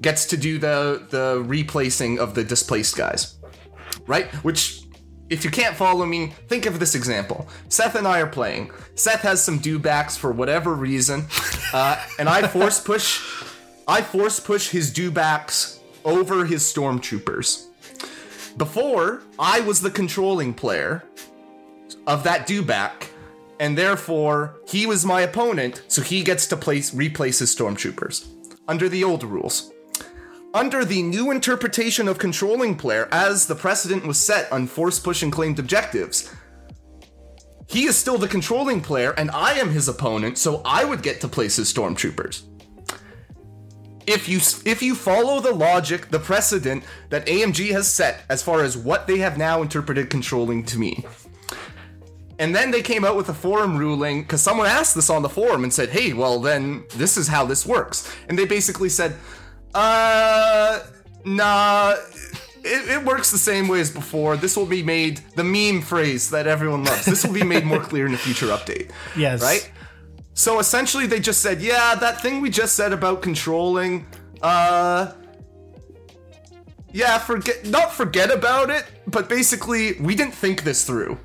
gets 0.00 0.24
to 0.24 0.38
do 0.38 0.58
the 0.58 1.06
the 1.10 1.42
replacing 1.44 2.18
of 2.18 2.34
the 2.34 2.42
displaced 2.42 2.96
guys 2.96 3.36
right? 4.06 4.26
Which 4.44 4.75
if 5.28 5.44
you 5.44 5.50
can't 5.50 5.76
follow 5.76 6.06
me 6.06 6.32
think 6.48 6.66
of 6.66 6.78
this 6.78 6.94
example 6.94 7.48
seth 7.68 7.94
and 7.94 8.06
i 8.06 8.20
are 8.20 8.26
playing 8.26 8.70
seth 8.94 9.22
has 9.22 9.42
some 9.42 9.58
dewbacks 9.58 10.16
for 10.16 10.32
whatever 10.32 10.74
reason 10.74 11.24
uh, 11.72 12.00
and 12.18 12.28
i 12.28 12.46
force 12.46 12.80
push 12.80 13.20
I 13.88 14.02
force 14.02 14.40
push 14.40 14.70
his 14.70 14.92
dewbacks 14.92 15.78
over 16.04 16.44
his 16.44 16.64
stormtroopers. 16.64 17.66
Before, 18.56 19.22
I 19.38 19.60
was 19.60 19.80
the 19.80 19.92
controlling 19.92 20.54
player 20.54 21.04
of 22.04 22.24
that 22.24 22.48
dewback, 22.48 23.10
and 23.60 23.78
therefore 23.78 24.56
he 24.66 24.86
was 24.86 25.06
my 25.06 25.20
opponent, 25.20 25.82
so 25.86 26.02
he 26.02 26.24
gets 26.24 26.48
to 26.48 26.56
place 26.56 26.92
replace 26.94 27.38
his 27.38 27.54
stormtroopers 27.54 28.26
under 28.66 28.88
the 28.88 29.04
old 29.04 29.22
rules. 29.22 29.72
Under 30.54 30.84
the 30.84 31.02
new 31.02 31.30
interpretation 31.30 32.08
of 32.08 32.18
controlling 32.18 32.76
player, 32.76 33.08
as 33.12 33.46
the 33.46 33.54
precedent 33.54 34.06
was 34.06 34.18
set 34.18 34.50
on 34.50 34.66
force 34.66 34.98
push 34.98 35.22
and 35.22 35.32
claimed 35.32 35.58
objectives, 35.58 36.34
he 37.66 37.84
is 37.84 37.96
still 37.96 38.16
the 38.16 38.28
controlling 38.28 38.80
player 38.80 39.10
and 39.12 39.30
I 39.32 39.54
am 39.54 39.70
his 39.70 39.88
opponent, 39.88 40.38
so 40.38 40.62
I 40.64 40.84
would 40.84 41.02
get 41.02 41.20
to 41.20 41.28
place 41.28 41.56
his 41.56 41.72
stormtroopers. 41.72 42.42
If 44.06 44.28
you 44.28 44.38
if 44.64 44.82
you 44.82 44.94
follow 44.94 45.40
the 45.40 45.52
logic, 45.52 46.10
the 46.10 46.20
precedent 46.20 46.84
that 47.10 47.26
AMG 47.26 47.72
has 47.72 47.88
set 47.88 48.22
as 48.30 48.40
far 48.40 48.62
as 48.62 48.76
what 48.76 49.08
they 49.08 49.18
have 49.18 49.36
now 49.36 49.62
interpreted 49.62 50.10
controlling 50.10 50.64
to 50.66 50.78
mean. 50.78 51.02
And 52.38 52.54
then 52.54 52.70
they 52.70 52.82
came 52.82 53.04
out 53.04 53.16
with 53.16 53.28
a 53.30 53.34
forum 53.34 53.76
ruling 53.76 54.22
because 54.22 54.42
someone 54.42 54.66
asked 54.68 54.94
this 54.94 55.10
on 55.10 55.22
the 55.22 55.28
forum 55.28 55.64
and 55.64 55.74
said, 55.74 55.88
"Hey, 55.88 56.12
well 56.12 56.38
then 56.38 56.84
this 56.94 57.16
is 57.16 57.26
how 57.26 57.44
this 57.44 57.66
works." 57.66 58.08
And 58.28 58.38
they 58.38 58.44
basically 58.44 58.90
said, 58.90 59.16
"Uh, 59.76 60.80
nah, 61.24 61.94
it, 62.64 62.90
it 62.98 63.04
works 63.04 63.30
the 63.30 63.38
same 63.38 63.68
way 63.68 63.80
as 63.80 63.90
before. 63.90 64.36
This 64.36 64.56
will 64.56 64.66
be 64.66 64.82
made 64.82 65.18
the 65.36 65.44
meme 65.44 65.82
phrase 65.82 66.30
that 66.30 66.46
everyone 66.46 66.84
loves. 66.84 67.04
This 67.04 67.24
will 67.24 67.34
be 67.34 67.44
made 67.44 67.64
more 67.64 67.80
clear 67.90 68.06
in 68.06 68.14
a 68.14 68.18
future 68.18 68.46
update." 68.46 68.90
Yes. 69.16 69.42
Right? 69.42 69.70
So 70.34 70.58
essentially 70.58 71.06
they 71.06 71.20
just 71.20 71.40
said, 71.42 71.60
"Yeah, 71.60 71.94
that 71.94 72.20
thing 72.22 72.40
we 72.40 72.50
just 72.50 72.74
said 72.74 72.92
about 72.92 73.22
controlling, 73.22 74.06
uh 74.42 75.12
yeah, 76.92 77.18
forget 77.18 77.66
not 77.66 77.92
forget 77.92 78.30
about 78.30 78.70
it, 78.70 78.84
but 79.06 79.28
basically 79.28 79.94
we 80.00 80.14
didn't 80.14 80.34
think 80.34 80.64
this 80.64 80.84
through." 80.84 81.18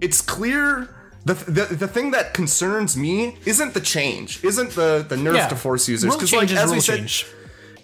it's 0.00 0.22
clear 0.22 0.88
the, 1.26 1.34
the 1.34 1.74
the 1.74 1.86
thing 1.86 2.10
that 2.12 2.32
concerns 2.32 2.96
me 2.96 3.36
isn't 3.44 3.74
the 3.74 3.80
change, 3.82 4.42
isn't 4.42 4.70
the 4.70 5.04
the 5.06 5.14
nerf 5.16 5.34
Yeah. 5.34 5.48
to 5.48 5.56
force 5.56 5.86
users 5.90 6.14
because 6.14 6.32
like 6.32 6.50
as 6.52 6.72
we 6.72 6.80
said, 6.80 7.00
change. 7.00 7.26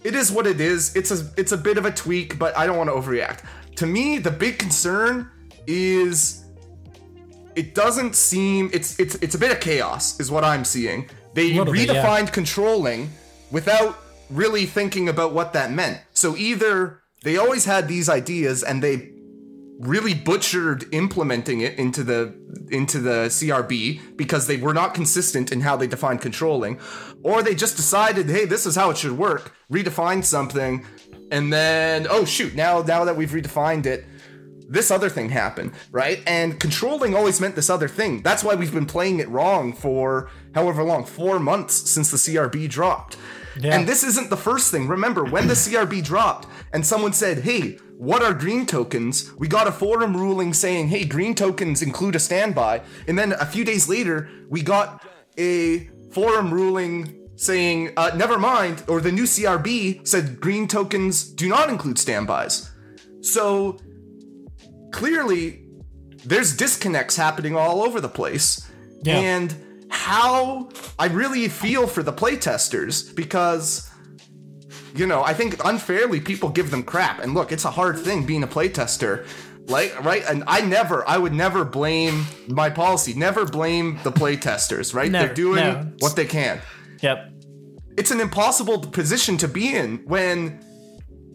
It 0.06 0.14
is 0.14 0.30
what 0.30 0.46
it 0.46 0.60
is. 0.60 0.94
It's 0.94 1.10
a 1.10 1.28
it's 1.36 1.50
a 1.50 1.56
bit 1.56 1.78
of 1.78 1.84
a 1.84 1.90
tweak, 1.90 2.38
but 2.38 2.56
I 2.56 2.64
don't 2.64 2.76
want 2.76 2.88
to 2.90 2.94
overreact. 2.94 3.40
To 3.74 3.86
me, 3.86 4.18
the 4.18 4.30
big 4.30 4.56
concern 4.56 5.28
is 5.66 6.44
it 7.56 7.74
doesn't 7.74 8.14
seem 8.14 8.70
it's 8.72 8.98
it's 9.00 9.16
it's 9.16 9.34
a 9.34 9.38
bit 9.38 9.50
of 9.50 9.58
chaos 9.58 10.20
is 10.20 10.30
what 10.30 10.44
I'm 10.44 10.64
seeing. 10.64 11.10
They 11.34 11.52
Little 11.52 11.74
bit, 11.74 11.88
yeah. 11.88 12.04
redefined 12.04 12.32
controlling 12.32 13.10
without 13.50 13.98
really 14.30 14.64
thinking 14.64 15.08
about 15.08 15.32
what 15.32 15.52
that 15.54 15.72
meant. 15.72 16.00
So 16.12 16.36
either 16.36 17.02
they 17.22 17.36
always 17.36 17.64
had 17.64 17.88
these 17.88 18.08
ideas 18.08 18.62
and 18.62 18.80
they 18.82 19.10
really 19.78 20.14
butchered 20.14 20.84
implementing 20.92 21.60
it 21.60 21.78
into 21.78 22.02
the 22.02 22.34
into 22.70 22.98
the 22.98 23.26
CRB 23.26 24.16
because 24.16 24.46
they 24.46 24.56
were 24.56 24.74
not 24.74 24.94
consistent 24.94 25.52
in 25.52 25.60
how 25.60 25.76
they 25.76 25.86
defined 25.86 26.20
controlling, 26.20 26.80
or 27.22 27.42
they 27.42 27.54
just 27.54 27.76
decided, 27.76 28.28
hey, 28.28 28.44
this 28.44 28.66
is 28.66 28.74
how 28.74 28.90
it 28.90 28.96
should 28.96 29.12
work, 29.12 29.54
redefined 29.70 30.24
something, 30.24 30.84
and 31.30 31.52
then 31.52 32.06
oh 32.08 32.24
shoot, 32.24 32.54
now 32.54 32.82
now 32.82 33.04
that 33.04 33.16
we've 33.16 33.30
redefined 33.30 33.86
it, 33.86 34.04
this 34.68 34.90
other 34.90 35.08
thing 35.08 35.30
happened, 35.30 35.72
right? 35.90 36.22
And 36.26 36.58
controlling 36.58 37.14
always 37.14 37.40
meant 37.40 37.54
this 37.54 37.70
other 37.70 37.88
thing. 37.88 38.22
That's 38.22 38.42
why 38.42 38.54
we've 38.54 38.74
been 38.74 38.86
playing 38.86 39.20
it 39.20 39.28
wrong 39.28 39.72
for 39.72 40.30
however 40.54 40.82
long, 40.82 41.04
four 41.04 41.38
months 41.38 41.90
since 41.90 42.10
the 42.10 42.16
CRB 42.16 42.68
dropped. 42.68 43.16
Yeah. 43.58 43.78
And 43.78 43.88
this 43.88 44.04
isn't 44.04 44.28
the 44.30 44.36
first 44.36 44.70
thing. 44.70 44.86
Remember, 44.88 45.24
when 45.24 45.48
the 45.48 45.54
CRB 45.54 46.04
dropped 46.04 46.48
and 46.72 46.84
someone 46.84 47.12
said, 47.12 47.38
hey, 47.38 47.78
what 47.98 48.22
are 48.22 48.34
green 48.34 48.66
tokens? 48.66 49.32
We 49.38 49.48
got 49.48 49.66
a 49.66 49.72
forum 49.72 50.16
ruling 50.16 50.52
saying, 50.52 50.88
hey, 50.88 51.04
green 51.04 51.34
tokens 51.34 51.82
include 51.82 52.14
a 52.14 52.18
standby. 52.18 52.82
And 53.08 53.18
then 53.18 53.32
a 53.32 53.46
few 53.46 53.64
days 53.64 53.88
later, 53.88 54.28
we 54.48 54.62
got 54.62 55.06
a 55.38 55.88
forum 56.12 56.52
ruling 56.52 57.28
saying, 57.36 57.92
uh, 57.96 58.10
never 58.14 58.38
mind, 58.38 58.82
or 58.88 59.00
the 59.00 59.12
new 59.12 59.24
CRB 59.24 60.06
said 60.06 60.40
green 60.40 60.68
tokens 60.68 61.24
do 61.24 61.48
not 61.48 61.68
include 61.68 61.98
standbys. 61.98 62.70
So 63.20 63.78
clearly, 64.92 65.66
there's 66.24 66.56
disconnects 66.56 67.16
happening 67.16 67.56
all 67.56 67.82
over 67.82 68.00
the 68.00 68.08
place. 68.08 68.70
Yeah. 69.02 69.18
And 69.18 69.86
how 69.90 70.68
I 70.98 71.06
really 71.06 71.48
feel 71.48 71.86
for 71.86 72.02
the 72.02 72.12
playtesters 72.12 73.14
because 73.14 73.90
you 74.96 75.06
know, 75.06 75.22
I 75.22 75.34
think 75.34 75.56
unfairly 75.64 76.20
people 76.20 76.48
give 76.48 76.70
them 76.70 76.82
crap. 76.82 77.20
And 77.20 77.34
look, 77.34 77.52
it's 77.52 77.64
a 77.64 77.70
hard 77.70 77.98
thing 77.98 78.24
being 78.26 78.42
a 78.42 78.46
playtester. 78.48 79.26
Like, 79.68 80.04
right? 80.04 80.22
And 80.28 80.44
I 80.46 80.60
never, 80.60 81.08
I 81.08 81.18
would 81.18 81.32
never 81.34 81.64
blame 81.64 82.24
my 82.48 82.70
policy, 82.70 83.14
never 83.14 83.44
blame 83.44 83.98
the 84.04 84.12
playtesters, 84.12 84.94
right? 84.94 85.10
Never, 85.10 85.26
They're 85.26 85.34
doing 85.34 85.64
no. 85.64 85.92
what 85.98 86.14
they 86.14 86.24
can. 86.24 86.60
Yep. 87.02 87.32
It's 87.96 88.10
an 88.10 88.20
impossible 88.20 88.78
position 88.78 89.36
to 89.38 89.48
be 89.48 89.74
in 89.74 89.98
when 90.06 90.60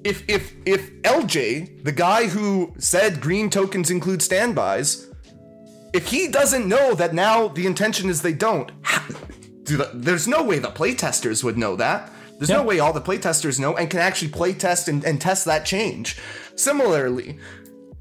if 0.04 0.24
if 0.30 0.54
if 0.66 0.92
LJ, 1.02 1.84
the 1.84 1.92
guy 1.92 2.28
who 2.28 2.74
said 2.78 3.20
green 3.20 3.50
tokens 3.50 3.90
include 3.92 4.22
standbys, 4.22 5.10
if 5.94 6.08
he 6.08 6.28
doesn't 6.28 6.68
know 6.68 6.94
that 6.96 7.14
now 7.14 7.48
the 7.50 7.66
intention 7.66 8.10
is 8.10 8.22
they 8.22 8.34
don't, 8.34 8.72
how- 8.84 9.08
do 9.64 9.78
the, 9.78 9.90
there's 9.94 10.28
no 10.28 10.44
way 10.44 10.60
the 10.60 10.70
playtesters 10.70 11.44
would 11.44 11.58
know 11.58 11.76
that. 11.76 12.11
There's 12.42 12.50
no 12.50 12.64
way 12.64 12.80
all 12.80 12.92
the 12.92 13.02
playtesters 13.02 13.60
know 13.60 13.78
and 13.78 13.88
can 13.88 14.00
actually 14.00 14.32
playtest 14.32 14.88
and, 14.88 15.06
and 15.06 15.22
test 15.22 15.46
that 15.46 15.64
change. 15.64 16.18
Similarly, 16.56 17.38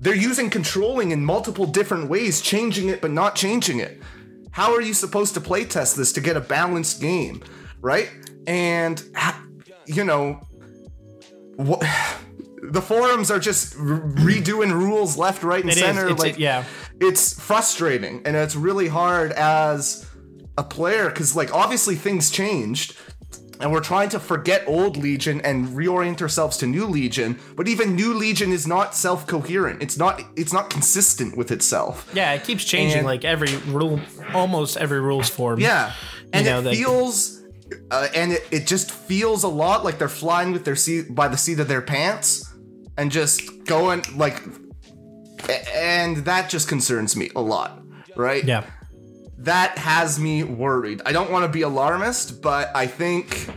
they're 0.01 0.15
using 0.15 0.49
controlling 0.49 1.11
in 1.11 1.23
multiple 1.23 1.67
different 1.67 2.09
ways, 2.09 2.41
changing 2.41 2.89
it 2.89 3.03
but 3.03 3.11
not 3.11 3.37
changing 3.37 3.81
it. 3.81 4.01
How 4.53 4.73
are 4.75 4.81
you 4.81 4.95
supposed 4.95 5.35
to 5.35 5.43
playtest 5.43 5.95
this 5.95 6.11
to 6.15 6.23
get 6.23 6.39
a 6.39 6.41
balanced 6.41 7.03
game, 7.03 7.43
right? 7.83 8.11
And 8.47 9.05
you 9.85 10.05
know, 10.05 10.41
what 11.57 11.81
the 12.63 12.81
forums 12.81 13.31
are 13.31 13.41
just 13.41 13.75
redoing 13.77 14.73
rules 14.73 15.19
left, 15.19 15.43
right, 15.43 15.63
and 15.63 15.71
It 15.71 15.77
center. 15.77 16.07
It's- 16.07 16.19
like, 16.19 16.39
yeah. 16.39 16.65
it's 16.99 17.39
frustrating 17.39 18.23
and 18.25 18.35
it's 18.37 18.57
really 18.57 18.89
hard 18.89 19.33
as 19.33 20.07
a 20.57 20.65
player 20.65 21.11
because 21.11 21.37
like 21.37 21.55
obviously 21.55 21.95
things 21.95 22.31
changed 22.31 22.97
and 23.61 23.71
we're 23.73 23.81
trying 23.81 24.09
to 24.09 24.19
forget 24.21 24.63
old 24.67 24.97
legion 24.97 25.41
and 25.43 25.69
reorient 25.69 26.21
ourselves 26.23 26.57
to 26.59 26.67
new 26.67 26.87
legion 26.87 27.39
but 27.57 27.69
even 27.69 27.95
new 27.95 28.15
legion 28.15 28.53
is 28.53 28.67
not 28.67 28.95
self-coherent 28.95 29.83
it's 29.83 29.97
not 29.99 30.23
it's 30.37 30.53
not 30.53 30.71
consistent 30.71 31.37
with 31.37 31.51
itself 31.51 32.11
Yeah, 32.15 32.33
it 32.33 32.45
keeps 32.45 32.65
changing 32.65 32.99
And- 32.99 33.07
like 33.07 33.25
every 33.25 33.57
rule, 33.69 34.01
almost 34.35 34.77
every 34.77 35.01
rules 35.01 35.29
form. 35.29 35.61
yeah 35.61 35.93
and 36.33 36.47
know, 36.47 36.61
it 36.61 36.63
that- 36.63 36.75
feels 36.75 37.37
uh, 37.93 38.09
and 38.17 38.33
it, 38.33 38.43
it 38.51 38.67
just 38.67 38.91
feels 38.91 39.45
a 39.45 39.49
lot 39.49 39.85
like 39.85 39.99
they're 39.99 40.09
flying 40.09 40.51
with 40.53 40.65
their 40.65 40.75
seat 40.77 41.15
by 41.15 41.29
the 41.29 41.37
seat 41.37 41.61
of 41.61 41.69
their 41.69 41.83
pants 41.83 42.53
and 42.97 43.13
just 43.13 43.65
going 43.65 44.03
like 44.17 44.43
and 45.75 46.19
that 46.19 46.51
just 46.51 46.69
concerns 46.69 47.17
me 47.17 47.31
a 47.37 47.41
lot 47.41 47.83
right 48.17 48.45
Yeah. 48.45 48.65
That 49.45 49.79
has 49.79 50.19
me 50.19 50.43
worried. 50.45 51.03
I 51.07 51.13
don't 51.13 51.31
want 51.31 51.45
to 51.45 51.49
be 51.49 51.63
alarmist, 51.63 52.43
but 52.43 52.71
I 52.75 52.87
think 52.87 53.49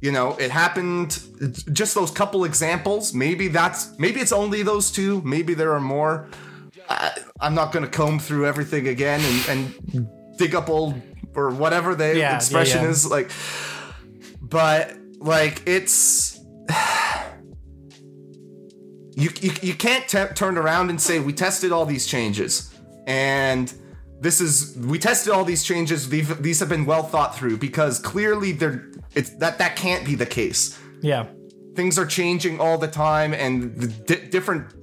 you 0.00 0.12
know 0.12 0.36
it 0.38 0.50
happened. 0.50 1.18
Just 1.72 1.94
those 1.94 2.10
couple 2.10 2.44
examples. 2.44 3.12
Maybe 3.14 3.48
that's 3.48 3.98
maybe 3.98 4.20
it's 4.20 4.32
only 4.32 4.62
those 4.62 4.90
two. 4.90 5.20
Maybe 5.22 5.54
there 5.54 5.72
are 5.72 5.80
more. 5.80 6.28
I, 6.88 7.12
I'm 7.40 7.54
not 7.54 7.72
going 7.72 7.84
to 7.84 7.90
comb 7.90 8.18
through 8.18 8.46
everything 8.46 8.88
again 8.88 9.20
and, 9.22 9.48
and 9.86 10.08
dig 10.38 10.54
up 10.54 10.70
old 10.70 11.00
or 11.34 11.50
whatever 11.50 11.94
the 11.94 12.08
Yeah, 12.08 12.14
yeah, 12.30 12.36
expression 12.36 12.82
yeah. 12.84 12.88
is 12.90 13.06
like. 13.10 13.30
But 14.40 14.96
like 15.18 15.62
it's. 15.66 16.40
You, 19.16 19.30
you, 19.40 19.50
you 19.62 19.74
can't 19.74 20.06
te- 20.06 20.32
turn 20.36 20.56
around 20.56 20.90
and 20.90 21.00
say 21.00 21.18
we 21.18 21.32
tested 21.32 21.72
all 21.72 21.84
these 21.84 22.06
changes 22.06 22.72
and 23.04 23.72
this 24.20 24.40
is 24.40 24.76
we 24.76 24.98
tested 24.98 25.32
all 25.32 25.44
these 25.44 25.62
changes. 25.62 26.08
These, 26.08 26.36
these 26.38 26.60
have 26.60 26.68
been 26.68 26.86
well 26.86 27.02
thought 27.04 27.36
through 27.36 27.58
because 27.58 27.98
clearly 27.98 28.52
they're 28.52 28.90
it's 29.14 29.30
that 29.38 29.58
that 29.58 29.76
can't 29.76 30.04
be 30.04 30.14
the 30.14 30.26
case. 30.26 30.78
Yeah. 31.00 31.26
things 31.76 31.96
are 31.96 32.06
changing 32.06 32.58
all 32.60 32.76
the 32.76 32.88
time 32.88 33.32
and 33.32 33.76
the 33.76 33.86
di- 33.86 34.28
different 34.30 34.74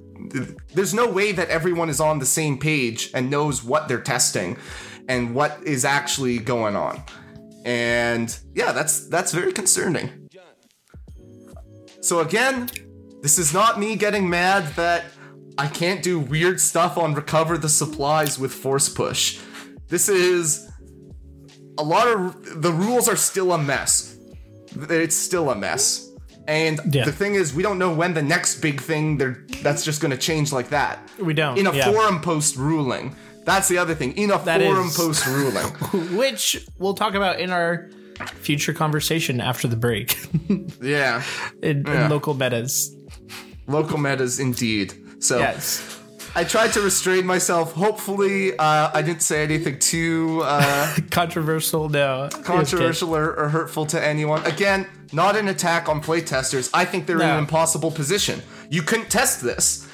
there's 0.74 0.94
no 0.94 1.06
way 1.06 1.30
that 1.32 1.48
everyone 1.50 1.90
is 1.90 2.00
on 2.00 2.18
the 2.18 2.26
same 2.26 2.56
page 2.58 3.10
and 3.12 3.30
knows 3.30 3.62
what 3.62 3.86
they're 3.86 4.00
testing 4.00 4.56
and 5.06 5.34
what 5.34 5.60
is 5.64 5.84
actually 5.84 6.38
going 6.38 6.74
on. 6.74 7.02
And 7.66 8.34
yeah 8.54 8.72
that's 8.72 9.08
that's 9.08 9.32
very 9.32 9.52
concerning. 9.52 10.30
So 12.00 12.20
again 12.20 12.70
this 13.20 13.38
is 13.38 13.52
not 13.52 13.78
me 13.78 13.96
getting 13.96 14.30
mad 14.30 14.64
that 14.76 15.04
I 15.58 15.68
can't 15.68 16.02
do 16.02 16.18
weird 16.20 16.60
stuff 16.60 16.98
on 16.98 17.14
recover 17.14 17.56
the 17.58 17.68
supplies 17.68 18.38
with 18.38 18.52
force 18.52 18.88
push. 18.88 19.38
This 19.88 20.08
is 20.08 20.68
a 21.78 21.82
lot 21.82 22.08
of 22.08 22.62
the 22.62 22.72
rules 22.72 23.08
are 23.08 23.16
still 23.16 23.52
a 23.52 23.58
mess. 23.58 24.16
It's 24.74 25.16
still 25.16 25.50
a 25.50 25.54
mess. 25.56 26.10
And 26.48 26.80
Yeah. 26.94 27.04
the 27.04 27.12
thing 27.12 27.34
is, 27.34 27.54
we 27.54 27.62
don't 27.62 27.78
know 27.78 27.92
when 27.92 28.14
the 28.14 28.22
next 28.22 28.60
big 28.60 28.80
thing 28.80 29.18
that's 29.62 29.84
just 29.84 30.00
going 30.00 30.12
to 30.12 30.16
change 30.18 30.52
like 30.52 30.68
that. 30.70 30.98
We 31.18 31.34
don't, 31.34 31.58
In 31.58 31.66
a 31.66 31.72
yeah. 31.74 31.90
forum 31.90 32.20
post 32.20 32.56
ruling. 32.56 33.16
That's 33.44 33.68
the 33.68 33.78
other 33.78 33.94
thing. 33.94 34.12
In 34.16 34.30
a 34.30 34.38
That 34.38 34.60
forum 34.60 34.86
is- 34.88 34.96
post 34.96 35.26
ruling. 35.26 35.66
Which 36.16 36.66
we'll 36.78 36.94
talk 36.94 37.14
about 37.14 37.40
in 37.40 37.50
our 37.50 37.88
future 38.34 38.72
conversation 38.72 39.40
after 39.40 39.66
the 39.68 39.76
break 39.76 40.16
yeah. 40.82 41.22
in, 41.62 41.84
Yeah. 41.86 42.04
in 42.04 42.10
local 42.10 42.34
metas. 42.34 42.94
Local 43.66 43.98
metas 43.98 44.38
indeed. 44.38 44.94
So 45.18 45.38
Yes. 45.38 45.92
I 46.34 46.44
tried 46.44 46.74
to 46.74 46.82
restrain 46.82 47.24
myself. 47.24 47.72
Hopefully, 47.72 48.52
uh, 48.58 48.90
I 48.92 49.00
didn't 49.00 49.22
say 49.22 49.42
anything 49.42 49.78
too 49.78 50.42
uh, 50.44 50.94
Controversial, 51.10 51.88
no. 51.88 52.24
It 52.24 52.26
was 52.26 52.34
good. 52.34 52.44
controversial 52.44 53.16
or, 53.16 53.34
or 53.34 53.48
hurtful 53.48 53.86
to 53.86 54.04
anyone. 54.04 54.44
Again, 54.44 54.86
not 55.14 55.34
an 55.36 55.48
attack 55.48 55.88
on 55.88 56.02
playtesters. 56.02 56.68
I 56.74 56.84
think 56.84 57.06
they're 57.06 57.22
in 57.22 57.28
an 57.28 57.38
impossible 57.38 57.90
position. 57.90 58.42
You 58.68 58.82
couldn't 58.82 59.08
test 59.10 59.40
this 59.42 59.88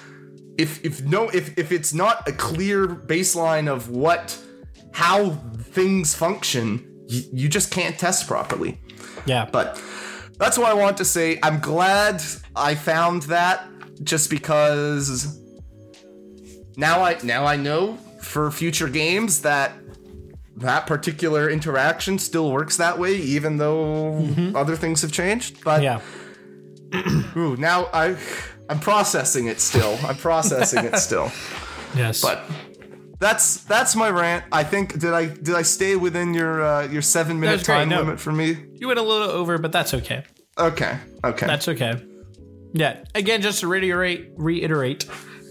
if 0.58 0.84
if 0.84 1.02
no 1.04 1.28
if 1.28 1.56
if 1.56 1.70
it's 1.70 1.94
not 1.94 2.26
a 2.28 2.32
clear 2.32 2.88
baseline 2.88 3.68
of 3.72 3.88
what 3.90 4.36
how 4.92 5.30
things 5.70 6.12
function. 6.14 6.88
You, 7.06 7.22
you 7.32 7.48
just 7.48 7.70
can't 7.70 7.96
test 7.98 8.26
properly. 8.26 8.80
Yeah, 9.26 9.48
But 9.50 9.80
that's 10.38 10.58
what 10.58 10.68
I 10.70 10.74
want 10.74 10.96
to 10.96 11.04
say. 11.04 11.38
I'm 11.42 11.60
glad 11.60 12.20
I 12.56 12.74
found 12.74 13.22
that 13.24 13.64
just 14.02 14.30
because 14.30 15.38
now 16.76 17.02
I 17.02 17.18
now 17.22 17.44
I 17.44 17.56
know 17.56 17.94
for 18.20 18.50
future 18.50 18.88
games 18.88 19.42
that 19.42 19.72
that 20.56 20.86
particular 20.86 21.48
interaction 21.50 22.18
still 22.18 22.50
works 22.50 22.76
that 22.76 22.98
way 22.98 23.16
even 23.16 23.56
though 23.56 24.28
other 24.54 24.76
things 24.76 25.02
have 25.02 25.12
changed. 25.12 25.62
But 25.64 25.82
yeah. 25.82 26.00
ooh, 27.36 27.56
now 27.56 27.88
I 27.92 28.16
I'm 28.68 28.80
processing 28.80 29.46
it 29.46 29.60
still. 29.60 29.98
I'm 30.06 30.16
processing 30.16 30.84
it 30.84 30.96
still. 30.96 31.30
Yes. 31.94 32.22
But 32.22 32.42
that's 33.18 33.64
that's 33.64 33.94
my 33.94 34.08
rant. 34.08 34.44
I 34.50 34.64
think 34.64 34.98
did 34.98 35.12
I 35.12 35.26
did 35.26 35.54
I 35.54 35.60
stay 35.60 35.94
within 35.94 36.32
your 36.32 36.64
uh, 36.64 36.86
your 36.86 37.02
7 37.02 37.38
minute 37.38 37.64
time 37.64 37.90
no. 37.90 37.98
limit 37.98 38.18
for 38.18 38.32
me? 38.32 38.56
you 38.76 38.88
went 38.88 38.98
a 38.98 39.02
little 39.02 39.28
over, 39.28 39.58
but 39.58 39.72
that's 39.72 39.92
okay. 39.92 40.24
Okay. 40.56 40.98
Okay. 41.22 41.46
That's 41.46 41.68
okay. 41.68 42.02
Yeah. 42.72 43.04
Again, 43.14 43.42
just 43.42 43.60
to 43.60 43.66
reiterate, 43.68 44.30
reiterate, 44.36 45.06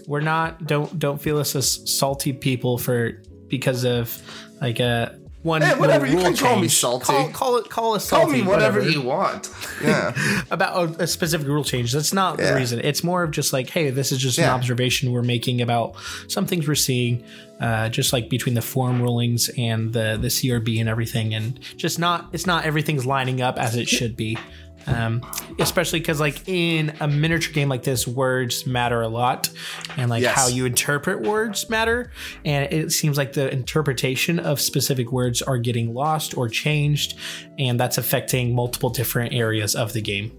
we're 0.06 0.20
not 0.20 0.66
don't 0.66 0.98
don't 0.98 1.20
feel 1.20 1.38
us 1.38 1.54
as 1.54 1.90
salty 1.96 2.32
people 2.32 2.78
for 2.78 3.22
because 3.48 3.84
of 3.84 4.20
like 4.60 4.80
a 4.80 5.18
one. 5.42 5.62
Hey, 5.62 5.74
whatever, 5.74 6.06
you 6.06 6.16
can 6.18 6.36
call 6.36 6.58
me 6.58 6.68
salty. 6.68 7.04
Call, 7.06 7.28
call 7.30 7.56
it 7.58 7.68
call 7.70 7.94
us 7.94 8.08
salty. 8.08 8.32
me 8.32 8.42
whatever, 8.42 8.80
you 8.80 9.02
want. 9.02 9.50
Yeah. 9.82 10.12
about 10.50 11.00
a, 11.00 11.02
a 11.04 11.06
specific 11.06 11.46
rule 11.46 11.64
change. 11.64 11.92
That's 11.92 12.12
not 12.12 12.38
Yeah. 12.38 12.50
the 12.52 12.56
reason. 12.56 12.80
It's 12.80 13.02
more 13.04 13.22
of 13.22 13.30
just 13.30 13.52
like, 13.52 13.70
hey, 13.70 13.90
this 13.90 14.10
is 14.12 14.18
just 14.18 14.38
an 14.38 14.48
observation 14.48 15.12
we're 15.12 15.22
making 15.22 15.60
about 15.60 15.94
some 16.28 16.46
things 16.46 16.66
we're 16.68 16.74
seeing, 16.76 17.24
uh, 17.60 17.88
just 17.88 18.12
like 18.12 18.28
between 18.28 18.54
the 18.54 18.62
form 18.62 19.00
rulings 19.02 19.48
and 19.56 19.92
the 19.92 20.18
the 20.20 20.28
CRB 20.28 20.80
and 20.80 20.88
everything, 20.88 21.34
and 21.34 21.58
just 21.76 21.98
not 22.00 22.28
it's 22.32 22.46
not 22.46 22.64
everything's 22.64 23.06
lining 23.06 23.40
up 23.40 23.58
as 23.58 23.76
it 23.76 23.88
should 23.88 24.16
be. 24.16 24.36
Um, 24.86 25.22
especially 25.58 26.00
because 26.00 26.20
like 26.20 26.48
in 26.48 26.94
a 27.00 27.08
miniature 27.08 27.52
game 27.52 27.68
like 27.68 27.82
this, 27.82 28.06
words 28.06 28.66
matter 28.66 29.00
a 29.00 29.08
lot, 29.08 29.50
and 29.96 30.10
like 30.10 30.22
Yes. 30.22 30.34
how 30.34 30.48
you 30.48 30.66
interpret 30.66 31.22
words 31.22 31.68
matter. 31.70 32.10
And 32.44 32.72
it 32.72 32.92
seems 32.92 33.16
like 33.16 33.32
the 33.32 33.52
interpretation 33.52 34.38
of 34.38 34.60
specific 34.60 35.12
words 35.12 35.42
are 35.42 35.58
getting 35.58 35.94
lost 35.94 36.36
or 36.36 36.48
changed, 36.48 37.14
and 37.58 37.78
that's 37.78 37.98
affecting 37.98 38.54
multiple 38.54 38.90
different 38.90 39.32
areas 39.32 39.74
of 39.74 39.92
the 39.92 40.00
game. 40.00 40.32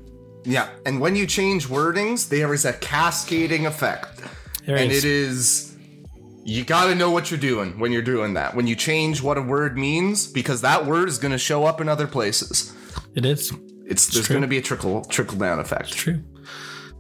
yeah. 0.46 0.68
And 0.86 1.00
when 1.00 1.16
you 1.16 1.26
change 1.26 1.68
wordings, 1.68 2.28
there 2.28 2.54
is 2.54 2.66
a 2.66 2.74
cascading 2.74 3.66
effect. 3.66 4.22
There 4.66 4.76
and 4.78 4.92
is. 4.92 5.04
it 5.04 5.10
is 5.10 5.70
you 6.46 6.66
got 6.66 6.88
to 6.88 6.96
know 6.96 7.10
what 7.10 7.32
you're 7.32 7.40
doing 7.40 7.80
when 7.80 7.94
you're 7.94 8.02
doing 8.02 8.34
that. 8.34 8.54
When 8.54 8.68
you 8.68 8.76
change 8.76 9.22
what 9.22 9.38
a 9.38 9.42
word 9.42 9.78
means 9.78 10.28
because 10.28 10.60
that 10.62 10.86
word 10.86 11.08
is 11.08 11.18
going 11.18 11.32
to 11.32 11.38
show 11.38 11.64
up 11.64 11.80
in 11.80 11.88
other 11.88 12.08
places. 12.08 12.74
It 13.16 13.26
is 13.26 13.54
It's, 13.86 14.08
there's 14.08 14.28
going 14.28 14.42
to 14.42 14.48
be 14.48 14.58
a 14.58 14.62
trickle 14.62 15.04
trickle 15.06 15.38
down 15.38 15.60
effect. 15.60 15.92
true. 15.94 16.24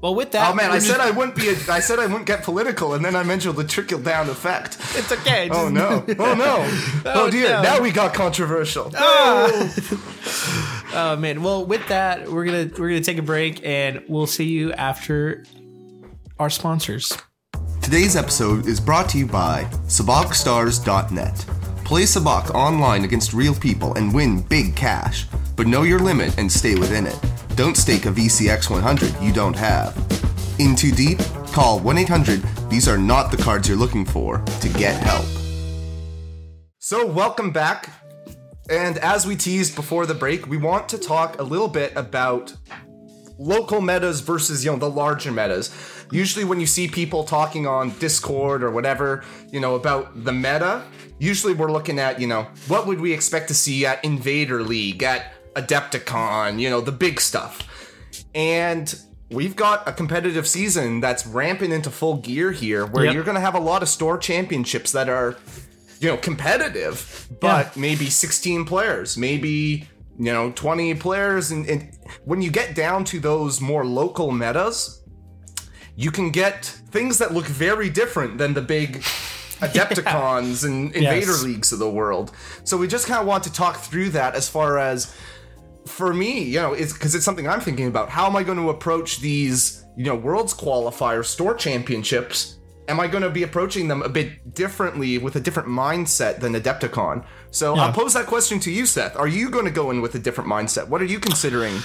Well, 0.02 0.16
with 0.16 0.32
that, 0.34 0.52
Oh 0.52 0.54
man, 0.54 0.70
I 0.70 0.75
just- 0.75 0.88
said 0.88 1.00
I 1.00 1.12
wouldn't 1.12 1.38
be. 1.38 1.48
A, 1.48 1.56
I 1.72 1.80
said 1.80 1.98
I 1.98 2.08
wouldn't 2.08 2.25
get 2.25 2.44
political, 2.44 2.94
and 2.94 3.06
then 3.06 3.16
I 3.16 3.24
mentioned 3.24 3.56
the 3.56 3.63
trickle 3.63 4.00
down 4.00 4.30
effect. 4.30 4.78
it's 4.96 5.10
okay. 5.13 5.48
Oh, 5.50 5.66
oh 5.68 5.70
no! 5.70 6.04
Oh 6.20 6.34
no! 6.36 7.02
oh 7.06 7.32
dear! 7.32 7.48
no. 7.52 7.62
Now 7.62 7.80
we 7.82 7.92
got 7.92 8.13
controversial. 8.13 8.92
Oh 8.98 9.74
oh 10.94 11.16
man. 11.16 11.42
Well, 11.42 11.66
with 11.66 11.88
that, 11.88 12.30
we're 12.30 12.44
gonna 12.44 12.70
we're 12.78 12.90
gonna 12.90 13.00
take 13.02 13.18
a 13.18 13.22
break, 13.22 13.66
and 13.66 14.04
we'll 14.10 14.28
see 14.28 14.50
you 14.50 14.74
after 14.74 15.46
our 16.38 16.50
sponsors. 16.50 17.17
Today's 17.82 18.17
episode 18.17 18.67
is 18.67 18.82
brought 18.82 19.08
to 19.10 19.17
you 19.17 19.26
by 19.26 19.63
SabacStars.net. 19.88 21.46
Play 21.84 22.04
Sabacc 22.04 22.50
online 22.56 23.04
against 23.04 23.34
real 23.34 23.54
people 23.54 23.93
and 23.96 24.13
win 24.13 24.41
big 24.41 24.74
cash, 24.74 25.28
but 25.58 25.67
know 25.67 25.84
your 25.84 26.00
limit 26.00 26.38
and 26.38 26.50
stay 26.50 26.76
within 26.76 27.06
it. 27.06 27.19
Don't 27.56 27.76
stake 27.76 28.06
a 28.06 28.10
VCX 28.10 28.69
100 28.69 29.22
you 29.22 29.34
don't 29.34 29.56
have. 29.56 29.96
In 30.60 30.76
too 30.78 30.91
deep? 30.91 31.19
Call 31.48 31.80
1 31.80 31.98
800 31.98 32.41
These 32.69 32.88
Are 32.88 32.98
Not 32.98 33.32
the 33.32 33.38
Cards 33.38 33.67
You're 33.67 33.78
Looking 33.78 34.06
For 34.06 34.38
to 34.38 34.69
get 34.69 34.96
help. 35.04 35.26
So, 36.80 37.06
welcome 37.06 37.52
back. 37.52 37.89
And 38.69 38.98
as 39.00 39.28
we 39.28 39.36
teased 39.36 39.76
before 39.76 40.06
the 40.06 40.13
break, 40.13 40.48
we 40.48 40.56
want 40.56 40.88
to 40.89 40.98
talk 40.98 41.39
a 41.39 41.43
little 41.43 41.67
bit 41.67 41.91
about 41.98 42.56
local 43.38 43.82
metas 43.82 44.22
versus 44.22 44.63
you 44.63 44.72
know 44.72 44.78
the 44.78 44.89
larger 44.89 45.32
metas. 45.32 45.69
Usually 46.13 46.45
when 46.45 46.60
you 46.60 46.67
see 46.67 46.88
people 46.88 47.23
talking 47.23 47.65
on 47.65 47.89
Discord 47.99 48.63
or 48.63 48.69
whatever, 48.71 49.23
you 49.52 49.60
know, 49.60 49.73
about 49.76 50.23
the 50.23 50.32
meta, 50.32 50.84
usually 51.17 51.54
we're 51.54 51.71
looking 51.71 51.97
at, 51.97 52.21
you 52.21 52.28
know, 52.28 52.43
what 52.67 52.86
would 52.86 53.02
we 53.02 53.12
expect 53.13 53.47
to 53.47 53.54
see 53.56 53.86
at 53.86 54.04
Invader 54.06 54.62
League, 54.62 55.02
at 55.02 55.34
Adepticon, 55.56 56.60
you 56.60 56.69
know, 56.69 56.82
the 56.82 56.91
big 56.91 57.19
stuff. 57.19 57.67
And 58.36 58.93
we've 59.32 59.56
got 59.56 59.88
a 59.88 59.91
competitive 59.91 60.47
season 60.47 60.99
that's 60.99 61.26
ramping 61.26 61.71
into 61.71 61.89
full 61.89 62.17
gear 62.17 62.52
here 62.52 62.86
where 62.86 63.06
Yep. 63.06 63.13
you're 63.15 63.23
going 63.23 63.36
to 63.36 63.41
have 63.41 63.56
a 63.56 63.60
lot 63.60 63.82
of 63.82 63.89
store 63.89 64.17
championships 64.17 64.91
that 64.91 65.10
are 65.10 65.36
you 65.99 66.10
know 66.10 66.17
competitive 66.17 67.28
but 67.39 67.67
Yeah. 67.76 67.82
maybe 67.82 68.10
16 68.10 68.65
players 68.65 69.17
maybe 69.17 69.88
you 70.19 70.34
know 70.34 70.52
20 70.52 70.93
players 70.95 71.49
and, 71.49 71.65
and 71.67 71.97
when 72.26 72.41
you 72.41 72.52
get 72.52 72.76
down 72.76 73.06
to 73.06 73.19
those 73.19 73.62
more 73.62 73.86
local 73.86 74.30
metas 74.32 75.02
you 75.95 76.12
can 76.12 76.32
get 76.32 76.65
things 76.65 77.17
that 77.19 77.34
look 77.34 77.45
very 77.45 77.89
different 77.89 78.38
than 78.38 78.53
the 78.53 78.62
big 78.62 79.01
adepticons 79.62 80.65
and 80.65 80.93
invader 80.95 81.32
Yes. 81.32 81.43
leagues 81.43 81.71
of 81.71 81.79
the 81.79 81.89
world 81.89 82.32
so 82.63 82.77
we 82.77 82.88
just 82.88 83.08
kind 83.08 83.21
of 83.21 83.27
want 83.27 83.43
to 83.45 83.53
talk 83.53 83.77
through 83.77 84.10
that 84.10 84.36
as 84.36 84.49
far 84.49 84.77
as 84.77 85.15
for 85.86 86.13
me, 86.13 86.41
you 86.43 86.62
know, 86.62 86.71
it's 86.71 86.93
because 86.93 87.13
it's 87.13 87.25
something 87.25 87.45
I'm 87.45 87.60
thinking 87.60 87.88
about. 87.88 88.08
How 88.10 88.25
am 88.25 88.38
I 88.38 88.43
going 88.43 88.58
to 88.58 88.69
approach 88.69 89.19
these, 89.19 89.84
you 89.97 90.06
know, 90.06 90.15
worlds 90.15 90.53
qualifier 90.53 91.25
store 91.25 91.53
championships? 91.56 92.58
Am 92.88 93.01
I 93.01 93.08
going 93.08 93.21
to 93.23 93.29
be 93.29 93.43
approaching 93.43 93.89
them 93.89 94.01
a 94.01 94.08
bit 94.08 94.53
differently 94.53 95.17
with 95.17 95.36
a 95.36 95.41
different 95.41 95.67
mindset 95.67 96.39
than 96.39 96.53
Adepticon? 96.53 97.25
So 97.51 97.75
I'll 97.75 97.91
pose 97.91 98.13
that 98.13 98.27
question 98.27 98.62
to 98.62 98.71
you, 98.71 98.86
Seth. 98.86 99.17
Are 99.17 99.27
you 99.27 99.49
going 99.49 99.65
to 99.65 99.71
go 99.71 99.91
in 99.91 100.01
with 100.01 100.15
a 100.15 100.19
different 100.19 100.49
mindset? 100.49 100.88
What 100.88 101.01
are 101.01 101.06
you 101.06 101.19
considering 101.19 101.77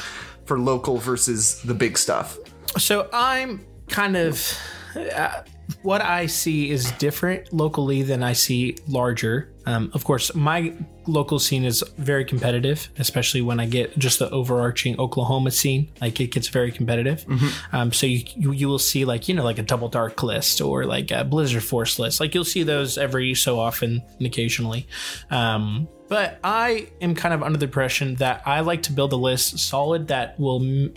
for 0.46 0.60
local 0.60 0.98
versus 0.98 1.60
the 1.62 1.74
big 1.74 1.98
stuff? 1.98 2.38
So 2.76 3.08
I'm 3.12 3.66
kind 3.88 4.16
of 4.16 4.58
uh, 4.96 5.42
what 5.82 6.00
I 6.00 6.26
see 6.26 6.70
is 6.70 6.90
different 6.92 7.52
locally 7.52 8.02
than 8.02 8.22
I 8.22 8.32
see 8.32 8.76
larger. 8.88 9.52
Um, 9.66 9.90
of 9.92 10.02
course, 10.04 10.34
my 10.34 10.72
local 11.06 11.38
scene 11.38 11.64
is 11.64 11.84
very 11.98 12.24
competitive, 12.24 12.88
especially 12.98 13.42
when 13.42 13.60
I 13.60 13.66
get 13.66 13.98
just 13.98 14.18
the 14.18 14.30
overarching 14.30 14.98
Oklahoma 14.98 15.50
scene. 15.50 15.90
Like 16.00 16.20
it 16.20 16.28
gets 16.28 16.48
very 16.48 16.72
competitive. 16.72 17.26
Um, 17.72 17.92
so 17.92 18.06
you, 18.06 18.24
you 18.34 18.52
you 18.52 18.68
will 18.68 18.78
see 18.78 19.04
like 19.04 19.28
you 19.28 19.34
know 19.34 19.44
like 19.44 19.58
a 19.58 19.62
double 19.62 19.88
dark 19.88 20.22
list 20.22 20.60
or 20.62 20.84
like 20.84 21.10
a 21.10 21.22
Blizzard 21.24 21.62
Force 21.62 21.98
list. 21.98 22.18
Like 22.18 22.34
you'll 22.34 22.44
see 22.44 22.62
those 22.62 22.96
every 22.96 23.34
so 23.34 23.58
often 23.58 24.02
and 24.18 24.26
occasionally. 24.26 24.86
Um, 25.30 25.86
but 26.08 26.38
I 26.42 26.88
am 27.02 27.14
kind 27.14 27.34
of 27.34 27.42
under 27.42 27.58
the 27.58 27.66
impression 27.66 28.14
that 28.14 28.42
I 28.46 28.60
like 28.60 28.84
to 28.84 28.92
build 28.92 29.12
a 29.12 29.16
list 29.16 29.58
solid 29.58 30.08
that 30.08 30.40
will 30.40 30.62
m- 30.62 30.94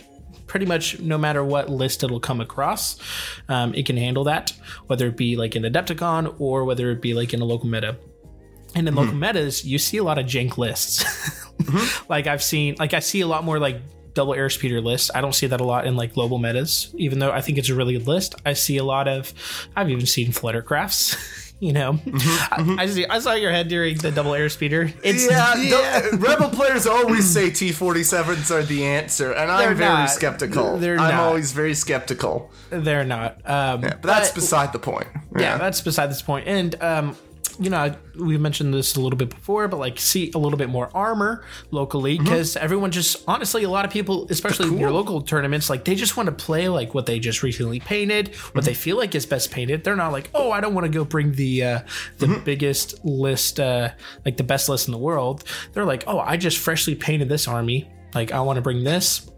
pretty 0.52 0.66
much 0.66 1.00
no 1.00 1.16
matter 1.16 1.42
what 1.42 1.70
list 1.70 2.04
it'll 2.04 2.20
come 2.20 2.38
across, 2.38 2.98
um, 3.48 3.74
it 3.74 3.86
can 3.86 3.96
handle 3.96 4.24
that, 4.24 4.52
whether 4.86 5.06
it 5.06 5.16
be 5.16 5.34
like 5.34 5.56
in 5.56 5.62
Adepticon 5.62 6.36
or 6.38 6.66
whether 6.66 6.90
it 6.90 7.00
be 7.00 7.14
like 7.14 7.32
in 7.32 7.40
a 7.40 7.44
local 7.46 7.66
meta. 7.66 7.96
And 8.74 8.86
in 8.86 8.94
local 8.94 9.14
metas, 9.14 9.64
you 9.64 9.78
see 9.78 9.96
a 9.96 10.04
lot 10.04 10.18
of 10.18 10.26
jank 10.26 10.58
lists. 10.58 11.06
like 12.10 12.26
I've 12.26 12.42
seen, 12.42 12.76
like 12.78 12.92
I 12.92 12.98
see 12.98 13.22
a 13.22 13.26
lot 13.26 13.44
more 13.44 13.58
like 13.58 13.80
double 14.12 14.34
airspeeder 14.34 14.84
lists. 14.84 15.10
I 15.14 15.22
don't 15.22 15.34
see 15.34 15.46
that 15.46 15.62
a 15.62 15.64
lot 15.64 15.86
in 15.86 15.96
like 15.96 16.12
global 16.12 16.36
metas, 16.36 16.94
even 16.98 17.18
though 17.18 17.32
I 17.32 17.40
think 17.40 17.56
it's 17.56 17.70
a 17.70 17.74
really 17.74 17.94
good 17.94 18.06
list. 18.06 18.34
I 18.44 18.52
see 18.52 18.76
a 18.76 18.84
lot 18.84 19.08
of, 19.08 19.32
I've 19.74 19.88
even 19.88 20.04
seen 20.04 20.32
fluttercrafts. 20.32 21.51
You 21.62 21.72
know, 21.72 22.00
I, 22.12 22.76
I 22.80 22.86
see. 22.86 23.06
I 23.06 23.20
saw 23.20 23.34
your 23.34 23.52
head 23.52 23.68
during 23.68 23.96
the 23.96 24.10
double 24.10 24.32
airspeeder. 24.32 24.92
It's 25.04 25.30
Yeah, 25.30 25.54
the- 26.10 26.16
Rebel 26.16 26.48
players 26.48 26.88
always 26.88 27.24
say 27.24 27.50
T47s 27.50 28.50
are 28.50 28.64
the 28.64 28.84
answer, 28.84 29.30
and 29.30 29.48
I'm 29.48 29.76
very 29.76 29.88
not. 29.88 30.10
skeptical. 30.10 30.78
They're 30.78 30.98
I'm 30.98 31.12
not. 31.14 31.20
always 31.28 31.52
very 31.52 31.74
skeptical. 31.74 32.50
they're 32.70 33.04
not. 33.04 33.38
Um, 33.48 33.80
But 33.82 34.02
that's 34.02 34.32
beside 34.32 34.72
the 34.72 34.80
point. 34.80 35.06
yeah, 35.38 35.56
that's 35.56 35.80
beside 35.80 36.08
this 36.10 36.20
point. 36.20 36.48
And 36.48 36.74
um, 36.82 37.16
you 37.58 37.70
know, 37.70 37.94
we 38.18 38.36
mentioned 38.38 38.74
this 38.74 38.96
a 38.96 39.00
little 39.00 39.16
bit 39.16 39.30
before, 39.30 39.68
but 39.68 39.78
like 39.78 39.98
see 39.98 40.30
a 40.34 40.38
little 40.38 40.58
bit 40.58 40.68
more 40.68 40.90
armor 40.94 41.44
locally 41.70 42.18
because 42.18 42.56
everyone 42.56 42.90
just 42.90 43.22
honestly, 43.26 43.64
a 43.64 43.70
lot 43.70 43.84
of 43.84 43.90
people, 43.90 44.26
especially 44.30 44.68
in 44.68 44.78
your 44.78 44.90
local 44.90 45.20
tournaments, 45.22 45.70
like 45.70 45.84
they 45.84 45.94
just 45.94 46.16
want 46.16 46.26
to 46.26 46.32
play 46.32 46.68
like 46.68 46.94
what 46.94 47.06
they 47.06 47.18
just 47.18 47.42
recently 47.42 47.80
painted, 47.80 48.34
what 48.52 48.64
they 48.64 48.74
feel 48.74 48.96
like 48.96 49.14
is 49.14 49.26
best 49.26 49.50
painted. 49.50 49.84
They're 49.84 49.96
not 49.96 50.12
like, 50.12 50.30
oh, 50.34 50.50
I 50.50 50.60
don't 50.60 50.74
want 50.74 50.84
to 50.84 50.92
go 50.92 51.04
bring 51.04 51.32
the 51.32 51.64
uh, 51.64 51.80
the 52.18 52.40
biggest 52.44 53.04
list, 53.04 53.60
uh, 53.60 53.90
like 54.24 54.36
the 54.36 54.44
best 54.44 54.68
list 54.68 54.88
in 54.88 54.92
the 54.92 54.98
world. 54.98 55.44
They're 55.72 55.84
like, 55.84 56.04
oh, 56.06 56.18
I 56.18 56.36
just 56.36 56.58
freshly 56.58 56.94
painted 56.94 57.28
this 57.28 57.48
army. 57.48 57.90
Like 58.14 58.32
I 58.32 58.40
want 58.40 58.56
to 58.56 58.62
bring 58.62 58.84
this 58.84 59.28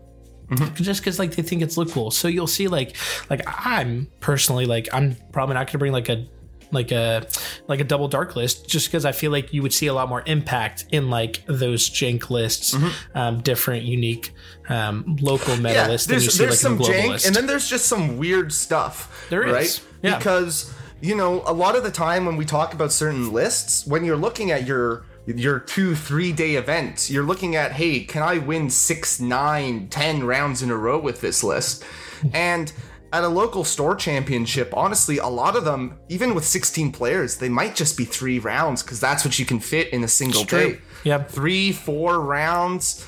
just 0.74 1.00
because 1.00 1.18
like 1.18 1.34
they 1.34 1.42
think 1.42 1.62
it's 1.62 1.76
look 1.76 1.90
cool. 1.90 2.10
So 2.10 2.28
you'll 2.28 2.46
see 2.46 2.68
like 2.68 2.96
like 3.30 3.42
I'm 3.46 4.08
personally 4.20 4.66
like 4.66 4.88
I'm 4.92 5.16
probably 5.32 5.54
not 5.54 5.66
gonna 5.66 5.78
bring 5.78 5.92
like 5.92 6.08
a 6.08 6.26
like 6.74 6.92
a 6.92 7.26
like 7.66 7.80
a 7.80 7.84
double 7.84 8.08
dark 8.08 8.36
list 8.36 8.68
just 8.68 8.88
because 8.88 9.04
I 9.04 9.12
feel 9.12 9.30
like 9.32 9.52
you 9.52 9.62
would 9.62 9.72
see 9.72 9.86
a 9.86 9.94
lot 9.94 10.08
more 10.08 10.22
impact 10.26 10.84
in 10.90 11.08
like 11.08 11.44
those 11.46 11.88
jank 11.88 12.28
lists, 12.28 12.76
um, 13.14 13.40
different, 13.40 13.84
unique, 13.84 14.32
um, 14.68 15.16
local 15.20 15.56
meta 15.56 15.74
yeah, 15.74 15.88
lists 15.88 16.06
there's, 16.06 16.30
see 16.32 16.38
there's 16.38 16.50
like 16.50 16.58
some 16.58 16.76
global 16.76 16.94
jank, 16.94 17.08
list. 17.08 17.26
and 17.26 17.34
then 17.34 17.46
there's 17.46 17.68
just 17.68 17.86
some 17.86 18.18
weird 18.18 18.52
stuff. 18.52 19.26
There 19.30 19.44
is, 19.44 19.52
right? 19.52 19.82
yeah. 20.02 20.18
Because 20.18 20.74
you 21.00 21.14
know, 21.14 21.42
a 21.46 21.52
lot 21.52 21.76
of 21.76 21.82
the 21.82 21.90
time 21.90 22.24
when 22.24 22.36
we 22.36 22.44
talk 22.44 22.72
about 22.72 22.90
certain 22.90 23.32
lists, 23.32 23.86
when 23.86 24.04
you're 24.04 24.16
looking 24.16 24.50
at 24.50 24.66
your 24.66 25.04
your 25.26 25.58
two 25.58 25.94
three 25.94 26.32
day 26.32 26.56
event, 26.56 27.10
you're 27.10 27.24
looking 27.24 27.56
at, 27.56 27.72
hey, 27.72 28.00
can 28.00 28.22
I 28.22 28.38
win 28.38 28.70
six, 28.70 29.20
nine, 29.20 29.88
ten 29.88 30.24
rounds 30.24 30.62
in 30.62 30.70
a 30.70 30.76
row 30.76 30.98
with 30.98 31.20
this 31.20 31.42
list? 31.42 31.84
And 32.32 32.72
at 33.14 33.22
a 33.22 33.28
local 33.28 33.62
store 33.62 33.94
championship, 33.94 34.72
honestly, 34.76 35.18
a 35.18 35.26
lot 35.28 35.54
of 35.54 35.64
them, 35.64 35.98
even 36.08 36.34
with 36.34 36.44
16 36.44 36.90
players, 36.90 37.36
they 37.36 37.48
might 37.48 37.76
just 37.76 37.96
be 37.96 38.04
three 38.04 38.40
rounds 38.40 38.82
because 38.82 38.98
that's 38.98 39.24
what 39.24 39.38
you 39.38 39.46
can 39.46 39.60
fit 39.60 39.88
in 39.92 40.02
a 40.02 40.08
single 40.08 40.40
It's 40.42 40.50
true. 40.50 40.72
day. 40.72 40.78
Yep. 41.04 41.30
Three, 41.30 41.70
four 41.70 42.20
rounds. 42.20 43.06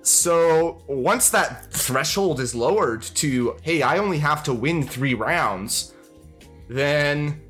So 0.00 0.82
once 0.88 1.28
that 1.30 1.70
threshold 1.72 2.40
is 2.40 2.54
lowered 2.54 3.02
to, 3.02 3.56
hey, 3.62 3.82
I 3.82 3.98
only 3.98 4.18
have 4.18 4.42
to 4.44 4.54
win 4.54 4.82
three 4.82 5.14
rounds, 5.14 5.92
then 6.68 7.42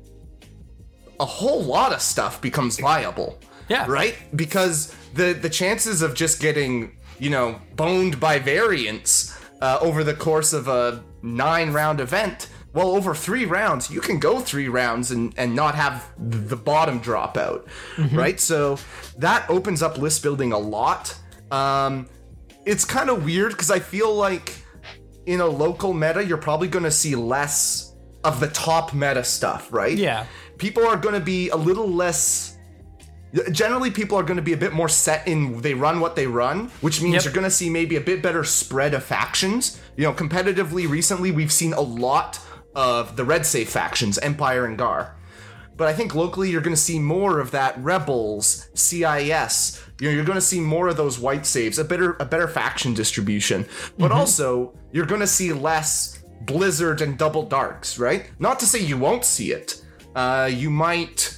a 1.19 1.25
whole 1.25 1.63
lot 1.63 1.93
of 1.93 2.01
stuff 2.01 2.41
becomes 2.41 2.77
viable. 2.79 3.39
Yeah. 3.69 3.85
Right? 3.87 4.15
Because 4.35 4.93
the 5.13 5.31
the 5.33 5.49
chances 5.49 6.01
of 6.01 6.13
just 6.13 6.41
getting, 6.41 6.97
you 7.19 7.29
know, 7.29 7.59
boned 7.75 8.19
by 8.19 8.37
variants 8.37 9.35
uh, 9.61 9.79
over 9.81 10.03
the 10.03 10.13
course 10.13 10.51
of 10.53 10.67
a 10.67 11.03
nine 11.25 11.73
round 11.73 11.99
event, 11.99 12.49
well, 12.73 12.89
over 12.89 13.15
three 13.15 13.45
rounds, 13.45 13.89
you 13.89 14.01
can 14.01 14.19
go 14.19 14.39
three 14.39 14.67
rounds 14.67 15.11
and, 15.11 15.33
and 15.37 15.55
not 15.55 15.75
have 15.75 16.11
the 16.17 16.57
bottom 16.57 16.99
drop 16.99 17.37
out. 17.37 17.67
Right? 18.15 18.39
So 18.39 18.77
that 19.17 19.49
opens 19.49 19.81
up 19.81 19.97
list 19.97 20.21
building 20.21 20.51
a 20.51 20.59
lot. 20.59 21.17
Um, 21.51 22.07
it's 22.65 22.83
kind 22.83 23.09
of 23.09 23.23
weird 23.23 23.51
because 23.53 23.71
I 23.71 23.79
feel 23.79 24.13
like 24.13 24.55
in 25.25 25.39
a 25.39 25.45
local 25.45 25.93
meta, 25.93 26.23
you're 26.23 26.37
probably 26.37 26.67
going 26.67 26.83
to 26.83 26.91
see 26.91 27.15
less 27.15 27.95
of 28.23 28.39
the 28.39 28.47
top 28.47 28.93
meta 28.93 29.23
stuff, 29.23 29.71
right? 29.71 29.97
Yeah. 29.97 30.25
People 30.57 30.85
are 30.85 30.97
going 30.97 31.15
to 31.15 31.21
be 31.21 31.49
a 31.49 31.55
little 31.55 31.87
less. 31.87 32.54
Generally, 33.51 33.91
people 33.91 34.17
are 34.17 34.23
going 34.23 34.37
to 34.37 34.43
be 34.43 34.53
a 34.53 34.57
bit 34.57 34.71
more 34.73 34.87
set 34.89 35.27
in 35.27 35.61
they 35.61 35.73
run 35.73 35.99
what 35.99 36.15
they 36.15 36.25
run, 36.27 36.69
which 36.81 37.01
means 37.01 37.15
Yep. 37.15 37.23
you're 37.25 37.33
going 37.33 37.43
to 37.43 37.51
see 37.51 37.69
maybe 37.69 37.95
a 37.97 38.01
bit 38.01 38.21
better 38.21 38.43
spread 38.43 38.93
of 38.93 39.03
factions. 39.03 39.79
You 39.97 40.05
know, 40.05 40.13
competitively, 40.13 40.89
recently, 40.89 41.31
we've 41.31 41.51
seen 41.51 41.73
a 41.73 41.81
lot 41.81 42.39
of 42.75 43.15
the 43.17 43.25
Red 43.25 43.45
Safe 43.45 43.69
factions, 43.69 44.17
Empire 44.19 44.65
and 44.65 44.77
Gar. 44.77 45.15
But 45.77 45.89
I 45.89 45.93
think 45.93 46.15
locally 46.15 46.49
you're 46.49 46.61
going 46.61 46.75
to 46.75 46.81
see 46.81 46.99
more 46.99 47.41
of 47.41 47.51
that 47.51 47.77
rebels, 47.83 48.69
CIS. 48.73 49.81
You 49.99 50.07
know, 50.09 50.15
you're 50.15 50.23
going 50.25 50.37
to 50.37 50.41
see 50.41 50.61
more 50.61 50.87
of 50.87 50.95
those 50.95 51.19
white 51.19 51.45
saves, 51.45 51.77
a 51.77 51.83
better 51.83 52.15
a 52.19 52.25
better 52.25 52.47
faction 52.47 52.93
distribution. 52.93 53.65
But 53.97 54.11
also 54.13 54.73
you're 54.93 55.05
going 55.05 55.21
to 55.21 55.27
see 55.27 55.51
less 55.51 56.23
Blizzard 56.41 57.01
and 57.01 57.17
Double 57.17 57.43
Darks, 57.43 57.99
right? 57.99 58.29
Not 58.39 58.59
to 58.61 58.65
say 58.65 58.79
you 58.79 58.97
won't 58.97 59.25
see 59.25 59.51
it. 59.51 59.81
Uh, 60.15 60.49
you 60.51 60.69
might 60.69 61.34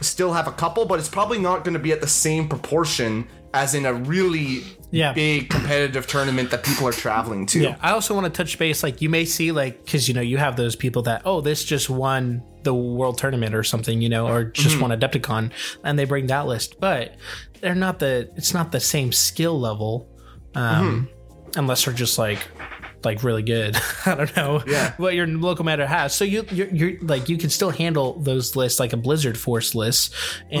still 0.00 0.32
have 0.32 0.46
a 0.48 0.52
couple, 0.52 0.86
but 0.86 0.98
it's 0.98 1.08
probably 1.08 1.38
not 1.38 1.64
going 1.64 1.74
to 1.74 1.80
be 1.80 1.92
at 1.92 2.00
the 2.00 2.06
same 2.06 2.48
proportion 2.48 3.26
as 3.52 3.74
in 3.74 3.84
a 3.84 3.92
really 3.92 4.62
Yeah. 4.92 5.12
big 5.12 5.50
competitive 5.50 6.06
tournament 6.06 6.50
that 6.52 6.62
people 6.64 6.86
are 6.86 6.92
traveling 6.92 7.46
to. 7.46 7.60
Yeah, 7.60 7.76
I 7.80 7.90
also 7.92 8.14
want 8.14 8.26
to 8.26 8.30
touch 8.30 8.58
base. 8.58 8.82
Like, 8.82 9.02
you 9.02 9.08
may 9.08 9.24
see, 9.24 9.50
like, 9.52 9.84
because 9.84 10.06
you 10.08 10.14
know, 10.14 10.20
you 10.20 10.36
have 10.38 10.56
those 10.56 10.76
people 10.76 11.02
that, 11.02 11.22
oh, 11.24 11.40
this 11.40 11.64
just 11.64 11.90
won 11.90 12.42
the 12.62 12.74
world 12.74 13.18
tournament 13.18 13.54
or 13.54 13.64
something, 13.64 14.00
you 14.02 14.08
know, 14.08 14.28
or 14.28 14.44
just 14.44 14.76
Mm-hmm. 14.76 14.80
won 14.88 14.90
Adepticon, 15.00 15.50
and 15.84 15.98
they 15.98 16.04
bring 16.04 16.26
that 16.28 16.46
list, 16.46 16.78
but 16.80 17.16
they're 17.60 17.74
not 17.74 17.98
the. 17.98 18.30
It's 18.36 18.54
not 18.54 18.70
the 18.72 18.80
same 18.80 19.10
skill 19.12 19.58
level, 19.58 20.08
um, 20.54 21.08
Mm-hmm. 21.48 21.58
unless 21.58 21.84
they're 21.84 21.94
just 21.94 22.18
like, 22.18 22.38
like 23.04 23.22
really 23.22 23.42
good. 23.42 23.76
I 24.06 24.14
don't 24.14 24.36
know. 24.36 24.62
Yeah. 24.66 24.92
What 24.96 25.14
your 25.14 25.26
local 25.26 25.64
matter 25.64 25.86
has. 25.86 26.14
So 26.14 26.24
you, 26.24 26.44
you're, 26.50 26.68
you're 26.68 27.00
like, 27.00 27.28
you 27.28 27.38
can 27.38 27.50
still 27.50 27.70
handle 27.70 28.18
those 28.20 28.56
lists 28.56 28.78
like 28.80 28.92
a 28.92 28.96
Blizzard 28.96 29.38
Force 29.38 29.74
list 29.74 30.12
Mm-hmm. 30.52 30.56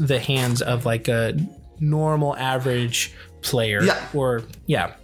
in 0.00 0.06
the 0.06 0.18
hands 0.20 0.62
of 0.62 0.86
like 0.86 1.08
a 1.08 1.36
normal 1.80 2.36
average 2.36 3.12
player. 3.42 3.82
Yeah. 3.82 4.08
Or 4.14 4.42
yeah. 4.66 4.94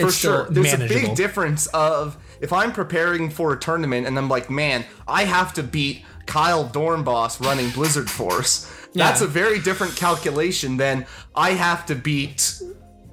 for 0.00 0.10
sure. 0.10 0.46
There's 0.50 0.72
a 0.74 0.78
big 0.78 1.14
difference 1.14 1.66
of 1.68 2.16
if 2.40 2.52
I'm 2.52 2.72
preparing 2.72 3.30
for 3.30 3.52
a 3.52 3.58
tournament 3.58 4.06
and 4.06 4.18
I'm 4.18 4.28
like, 4.28 4.50
man, 4.50 4.84
I 5.06 5.24
have 5.24 5.52
to 5.54 5.62
beat 5.62 6.04
Kyle 6.26 6.68
Dornboss 6.68 7.40
running 7.40 7.70
Blizzard 7.70 8.10
Force. 8.10 8.70
That's 8.94 9.20
Yeah. 9.20 9.26
a 9.26 9.30
very 9.30 9.60
different 9.60 9.94
calculation 9.96 10.76
than 10.76 11.06
I 11.34 11.50
have 11.50 11.86
to 11.86 11.94
beat 11.94 12.60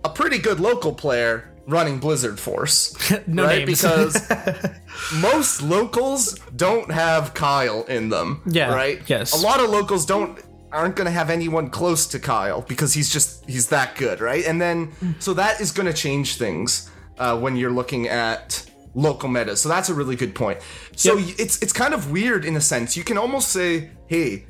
a 0.04 0.10
pretty 0.10 0.38
good 0.39 0.60
local 0.60 0.93
player 0.93 1.52
running 1.67 1.99
Blizzard 1.99 2.39
Force. 2.39 2.95
No 3.28 3.45
right? 3.45 3.65
names. 3.65 3.82
Because 3.82 4.69
most 5.21 5.62
locals 5.62 6.38
don't 6.56 6.91
have 6.91 7.34
Kyle 7.34 7.84
in 7.84 8.10
them. 8.10 8.41
Yeah, 8.45 8.73
Right? 8.73 9.02
yes. 9.08 9.34
A 9.34 9.45
lot 9.45 9.60
of 9.60 9.69
locals 9.69 10.06
don't 10.06 10.39
aren't 10.71 10.95
going 10.95 11.06
to 11.06 11.12
have 11.12 11.30
anyone 11.30 11.69
close 11.69 12.08
to 12.08 12.19
Kyle 12.19 12.62
because 12.62 12.93
he's 12.93 13.10
just 13.12 13.47
he's 13.47 13.67
that 13.69 13.95
good, 13.95 14.19
right? 14.21 14.43
And 14.45 14.60
then 14.60 14.91
so 15.19 15.34
that 15.36 15.62
is 15.62 15.71
going 15.71 15.86
to 15.86 15.93
change 15.93 16.38
things 16.38 16.89
uh, 17.19 17.38
when 17.38 17.56
you're 17.56 17.71
looking 17.71 18.08
at 18.08 18.65
local 18.95 19.30
meta. 19.30 19.56
So 19.56 19.69
that's 19.69 19.89
a 19.89 19.93
really 19.93 20.15
good 20.15 20.34
point. 20.34 20.60
So 20.95 21.17
Yep. 21.17 21.36
it's 21.39 21.62
it's 21.62 21.73
kind 21.73 21.93
of 21.93 22.12
weird 22.12 22.43
in 22.43 22.56
a 22.56 22.62
sense. 22.62 22.97
You 22.97 23.04
can 23.04 23.17
almost 23.19 23.49
say, 23.49 23.91
hey, 24.08 24.47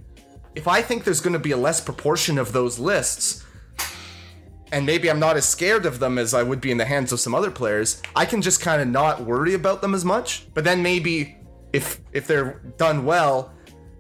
if 0.55 0.67
I 0.67 0.81
think 0.81 1.03
there's 1.03 1.19
going 1.21 1.33
to 1.33 1.39
be 1.39 1.51
a 1.51 1.57
less 1.57 1.81
proportion 1.81 2.37
of 2.37 2.53
those 2.53 2.79
lists, 2.79 3.42
and 4.73 4.85
maybe 4.85 5.09
I'm 5.09 5.19
not 5.19 5.37
as 5.37 5.47
scared 5.47 5.85
of 5.85 5.99
them 5.99 6.17
as 6.17 6.33
I 6.33 6.43
would 6.43 6.59
be 6.59 6.71
in 6.71 6.77
the 6.77 6.85
hands 6.85 7.11
of 7.13 7.19
some 7.19 7.33
other 7.35 7.51
players, 7.51 8.01
I 8.15 8.25
can 8.25 8.41
just 8.41 8.59
kind 8.59 8.81
of 8.81 8.87
not 8.87 9.21
worry 9.23 9.53
about 9.53 9.81
them 9.81 9.93
as 9.93 10.03
much. 10.03 10.47
But 10.53 10.63
then 10.63 10.81
maybe 10.83 11.37
if 11.71 12.01
if 12.11 12.27
they're 12.27 12.61
done 12.77 13.05
well, 13.05 13.53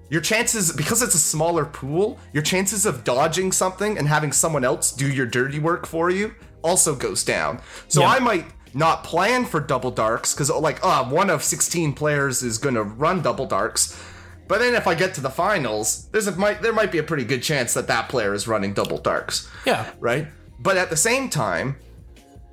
your 0.09 0.21
chances 0.21 0.71
because 0.73 1.01
it's 1.01 1.15
a 1.15 1.19
smaller 1.19 1.65
pool, 1.65 2.19
your 2.33 2.43
chances 2.43 2.85
of 2.85 3.03
dodging 3.03 3.51
something 3.51 3.97
and 3.97 4.07
having 4.07 4.31
someone 4.31 4.65
else 4.65 4.91
do 4.91 5.07
your 5.11 5.25
dirty 5.25 5.59
work 5.59 5.85
for 5.85 6.09
you 6.09 6.33
also 6.63 6.95
goes 6.95 7.23
down. 7.23 7.61
So 7.87 8.01
Yeah. 8.01 8.09
I 8.09 8.19
might 8.19 8.45
not 8.73 9.03
plan 9.03 9.45
for 9.45 9.59
double 9.59 9.91
darks 9.91 10.33
because 10.33 10.49
oh, 10.49 10.59
like 10.59 10.79
oh 10.81 11.03
one 11.09 11.29
of 11.29 11.43
16 11.43 11.93
players 11.93 12.41
is 12.41 12.57
going 12.57 12.75
to 12.75 12.83
run 12.83 13.21
double 13.21 13.45
darks. 13.45 13.95
But 14.47 14.59
then 14.59 14.75
if 14.75 14.87
I 14.87 14.95
get 14.95 15.13
to 15.15 15.21
the 15.21 15.29
finals, 15.29 16.07
there's 16.11 16.27
a 16.27 16.35
might 16.35 16.61
there 16.61 16.73
might 16.73 16.91
be 16.91 16.97
a 16.97 17.03
pretty 17.03 17.23
good 17.25 17.43
chance 17.43 17.73
that 17.75 17.87
that 17.87 18.09
player 18.09 18.33
is 18.33 18.47
running 18.47 18.73
double 18.73 18.97
darks 18.97 19.49
Yeah. 19.65 19.89
right? 19.99 20.27
But 20.63 20.77
at 20.77 20.89
the 20.89 20.97
same 20.97 21.29
time, 21.29 21.75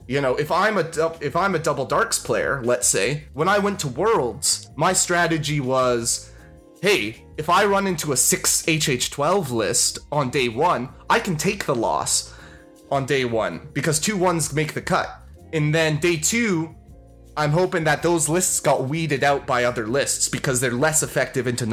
you 0.09 0.21
know, 0.21 0.35
if 0.35 0.51
I'm 0.51 0.77
a 0.77 0.91
if 1.21 1.37
I'm 1.37 1.55
a 1.55 1.59
double 1.61 1.87
darks 1.87 2.19
player, 2.19 2.61
let's 2.65 2.89
say, 2.89 3.25
when 3.33 3.49
I 3.49 3.61
went 3.61 3.79
to 3.81 3.89
Worlds, 3.89 4.69
my 4.75 4.93
strategy 4.93 5.61
was, 5.61 6.33
hey, 6.83 7.25
if 7.39 7.49
I 7.49 7.65
run 7.65 7.87
into 7.87 8.13
a 8.13 8.17
6 8.17 8.63
HH12 8.67 9.51
list 9.51 10.01
on 10.11 10.29
day 10.29 10.49
1, 10.49 10.89
I 11.09 11.21
can 11.21 11.37
take 11.37 11.65
the 11.65 11.77
loss 11.77 12.35
on 12.91 13.07
day 13.07 13.25
1 13.25 13.69
because 13.73 14.01
two 14.01 14.17
ones 14.17 14.53
make 14.53 14.75
the 14.75 14.83
cut. 14.83 15.23
And 15.53 15.73
then 15.73 15.99
day 15.99 16.17
2, 16.17 16.75
I'm 17.37 17.53
hoping 17.53 17.85
that 17.85 18.03
those 18.03 18.29
lists 18.29 18.59
got 18.59 18.89
weeded 18.89 19.23
out 19.23 19.47
by 19.47 19.63
other 19.63 19.87
lists 19.87 20.29
because 20.29 20.61
they're 20.61 20.73
less 20.73 21.05
effective 21.05 21.47
into 21.47 21.67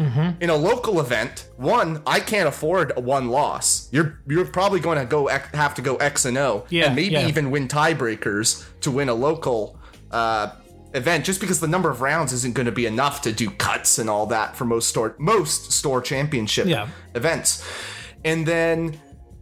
non-darks. 0.00 0.36
In 0.40 0.50
a 0.50 0.56
local 0.56 1.00
event, 1.00 1.48
one, 1.56 2.02
I 2.06 2.20
can't 2.20 2.48
afford 2.48 2.92
a 2.96 3.00
one 3.00 3.28
loss. 3.28 3.88
You're 3.92 4.20
you're 4.26 4.44
probably 4.46 4.80
going 4.80 4.98
to 4.98 5.04
go 5.04 5.26
have 5.28 5.74
to 5.74 5.82
go 5.82 5.96
X 5.96 6.24
and 6.24 6.36
O, 6.38 6.64
Yeah, 6.70 6.86
and 6.86 6.96
maybe 6.96 7.14
yeah. 7.14 7.28
even 7.28 7.50
win 7.50 7.68
tiebreakers 7.68 8.64
to 8.80 8.90
win 8.90 9.08
a 9.08 9.14
local 9.14 9.78
uh, 10.10 10.52
event, 10.94 11.24
just 11.24 11.40
because 11.40 11.60
the 11.60 11.68
number 11.68 11.90
of 11.90 12.00
rounds 12.00 12.32
isn't 12.32 12.54
going 12.54 12.66
to 12.66 12.72
be 12.72 12.86
enough 12.86 13.22
to 13.22 13.32
do 13.32 13.50
cuts 13.50 13.98
and 13.98 14.10
all 14.10 14.26
that 14.26 14.56
for 14.56 14.64
most 14.64 14.88
store 14.88 15.14
most 15.18 15.70
store 15.72 16.00
championship 16.00 16.66
Yeah. 16.66 16.88
events. 17.14 17.62
And 18.24 18.44
then, 18.46 19.00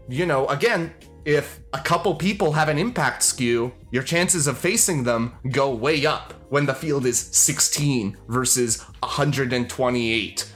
you 0.09 0.27
know, 0.27 0.47
again, 0.49 0.93
if 1.29 1.61
a 1.75 1.79
couple 1.79 2.15
people 2.15 2.53
have 2.53 2.71
an 2.71 2.79
impact 2.79 3.23
skew, 3.23 3.71
your 3.91 4.03
chances 4.03 4.47
of 4.47 4.57
facing 4.57 5.05
them 5.05 5.35
go 5.51 5.71
way 5.75 6.07
up 6.07 6.33
when 6.49 6.65
the 6.65 6.73
field 6.73 7.05
is 7.05 7.19
16 7.19 8.17
versus 8.29 8.81
128. 9.01 10.53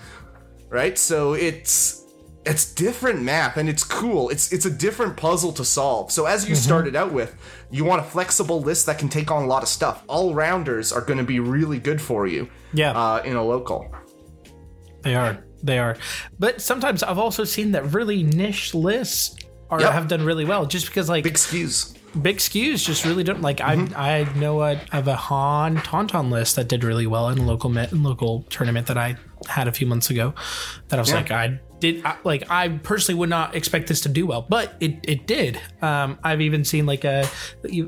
right? 0.71 0.97
So 0.97 1.35
it's 1.35 1.99
it's 2.47 2.73
different 2.73 3.21
math 3.21 3.59
and 3.59 3.69
it's 3.69 3.85
cool. 3.85 4.31
It's 4.31 4.51
it's 4.51 4.65
a 4.65 4.71
different 4.71 5.15
puzzle 5.15 5.53
to 5.53 5.65
solve. 5.65 6.11
So 6.11 6.25
as 6.25 6.49
you 6.49 6.55
started 6.55 6.97
out 6.97 7.13
with, 7.13 7.37
you 7.71 7.85
want 7.85 8.01
a 8.01 8.05
flexible 8.05 8.63
list 8.63 8.87
that 8.87 8.99
can 8.99 9.11
take 9.11 9.31
on 9.31 9.43
a 9.43 9.47
lot 9.47 9.63
of 9.63 9.69
stuff. 9.69 10.03
All 10.09 10.33
rounders 10.33 10.91
are 10.91 11.03
going 11.03 11.19
to 11.19 11.25
be 11.25 11.39
really 11.39 11.81
good 11.81 12.01
for 12.01 12.27
you. 12.27 12.49
Yeah. 12.73 12.93
Uh, 12.93 13.21
in 13.27 13.37
a 13.37 13.45
local. 13.45 13.95
They 15.03 15.17
are. 15.17 15.45
They 15.63 15.79
are. 15.79 15.99
But 16.39 16.63
sometimes 16.63 17.03
I've 17.03 17.19
also 17.19 17.45
seen 17.45 17.73
that 17.73 17.93
really 17.93 18.23
niche 18.23 18.73
lists 18.75 19.37
are 19.73 19.81
Yep. 19.81 19.93
have 19.93 20.09
done 20.09 20.25
really 20.25 20.45
well 20.45 20.67
just 20.67 20.87
because 20.87 21.09
like 21.09 21.25
Big 21.25 21.35
skews. 21.35 21.97
big 22.23 22.37
skews 22.37 22.85
just 22.85 23.05
really 23.05 23.25
don't 23.25 23.41
like 23.43 23.57
Mm-hmm. 23.59 23.95
I 23.97 24.21
I 24.21 24.33
know 24.39 24.63
a, 24.63 24.73
I 24.93 24.97
have 24.97 25.09
a 25.09 25.17
Han 25.17 25.79
Tauntaun 25.79 26.31
list 26.31 26.57
that 26.57 26.69
did 26.69 26.85
really 26.85 27.07
well 27.07 27.29
in 27.31 27.39
a 27.39 27.43
local 27.45 27.71
met, 27.71 27.93
local 27.93 28.45
tournament 28.51 28.87
that 28.89 28.99
I 28.99 29.17
had 29.49 29.67
a 29.67 29.73
few 29.73 29.87
months 29.89 30.11
ago 30.11 30.35
that 30.89 30.99
I 30.99 31.03
was 31.03 31.09
Yeah. 31.09 31.17
like 31.17 31.31
I 31.33 31.61
did 31.81 32.05
I, 32.05 32.17
like 32.23 32.49
I 32.51 32.69
personally 32.69 33.19
would 33.19 33.29
not 33.31 33.57
expect 33.57 33.89
this 33.89 34.03
to 34.03 34.09
do 34.09 34.25
well 34.27 34.43
but 34.49 34.75
it 34.79 35.01
it 35.03 35.27
did 35.27 35.59
um 35.81 36.17
I've 36.23 36.41
even 36.43 36.65
seen 36.65 36.87
like 36.87 37.03
a 37.05 37.27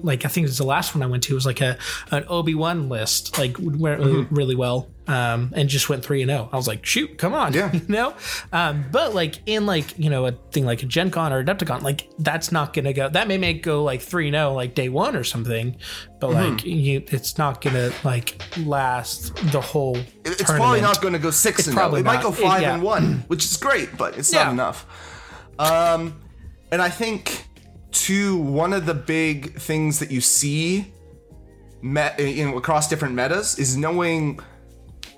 like 0.03 0.25
I 0.25 0.29
think 0.29 0.47
it 0.47 0.49
was 0.49 0.59
the 0.59 0.65
last 0.67 0.95
one 0.97 1.03
I 1.03 1.07
went 1.07 1.23
to 1.25 1.35
was 1.35 1.47
like 1.47 1.61
a 1.61 1.77
an 2.11 2.25
Obi-Wan 2.29 2.89
list 2.89 3.39
like 3.39 3.57
went 3.61 4.01
Mm-hmm. 4.01 4.35
really 4.35 4.57
well 4.57 4.89
um 5.07 5.53
and 5.55 5.69
just 5.69 5.89
went 5.91 6.03
3 6.03 6.23
and 6.23 6.31
0 6.31 6.49
I 6.53 6.57
was 6.57 6.67
like 6.67 6.87
shoot 6.87 7.19
come 7.19 7.35
on 7.35 7.53
Yeah. 7.53 7.71
you 7.75 7.83
know 7.89 8.15
um 8.53 8.87
but 8.91 9.15
like 9.15 9.41
in 9.47 9.67
like 9.67 9.99
you 9.99 10.09
know 10.09 10.25
a 10.27 10.33
thing 10.33 10.65
like 10.65 10.83
a 10.83 10.87
gen 10.87 11.11
con 11.11 11.31
or 11.33 11.45
adepticon 11.45 11.83
like 11.83 12.09
that's 12.19 12.51
not 12.53 12.73
gonna 12.73 12.93
go 12.95 13.09
that 13.11 13.29
may 13.29 13.37
make 13.37 13.63
go 13.63 13.83
like 13.85 14.01
3 14.01 14.29
and 14.29 14.35
0 14.35 14.53
like 14.55 14.75
day 14.75 14.89
one 14.89 15.15
or 15.17 15.25
something 15.25 15.77
but 16.21 16.31
Mm-hmm. 16.31 16.55
like 16.55 16.65
you, 16.65 17.05
it's 17.09 17.37
not 17.37 17.61
gonna 17.61 17.93
like 18.03 18.41
last 18.65 19.37
the 19.53 19.61
whole 19.61 19.99
It's 20.25 20.43
probably 20.45 20.81
not 20.81 21.03
going 21.03 21.13
to 21.13 21.19
go 21.19 21.31
six 21.31 21.67
and 21.67 21.77
probably 21.77 21.99
oh. 21.99 22.01
It 22.01 22.05
might 22.07 22.23
go 22.23 22.31
It- 22.31 22.37
five 22.37 22.63
yeah. 22.63 22.73
and 22.75 22.83
one, 22.83 23.25
which 23.27 23.45
is 23.45 23.59
great, 23.59 23.95
but 23.99 24.17
it's 24.17 24.33
Yeah. 24.33 24.45
not 24.45 24.53
enough. 24.53 24.87
Um, 25.59 26.19
and 26.73 26.81
I 26.81 26.89
think 26.89 27.47
too 27.91 28.39
one 28.39 28.73
of 28.73 28.87
the 28.87 28.95
big 28.95 29.55
things 29.59 29.99
that 29.99 30.11
you 30.11 30.23
see 30.23 30.93
met 31.83 32.19
in 32.19 32.49
across 32.57 32.89
different 32.89 33.15
metas 33.15 33.59
is 33.59 33.77
knowing 33.77 34.41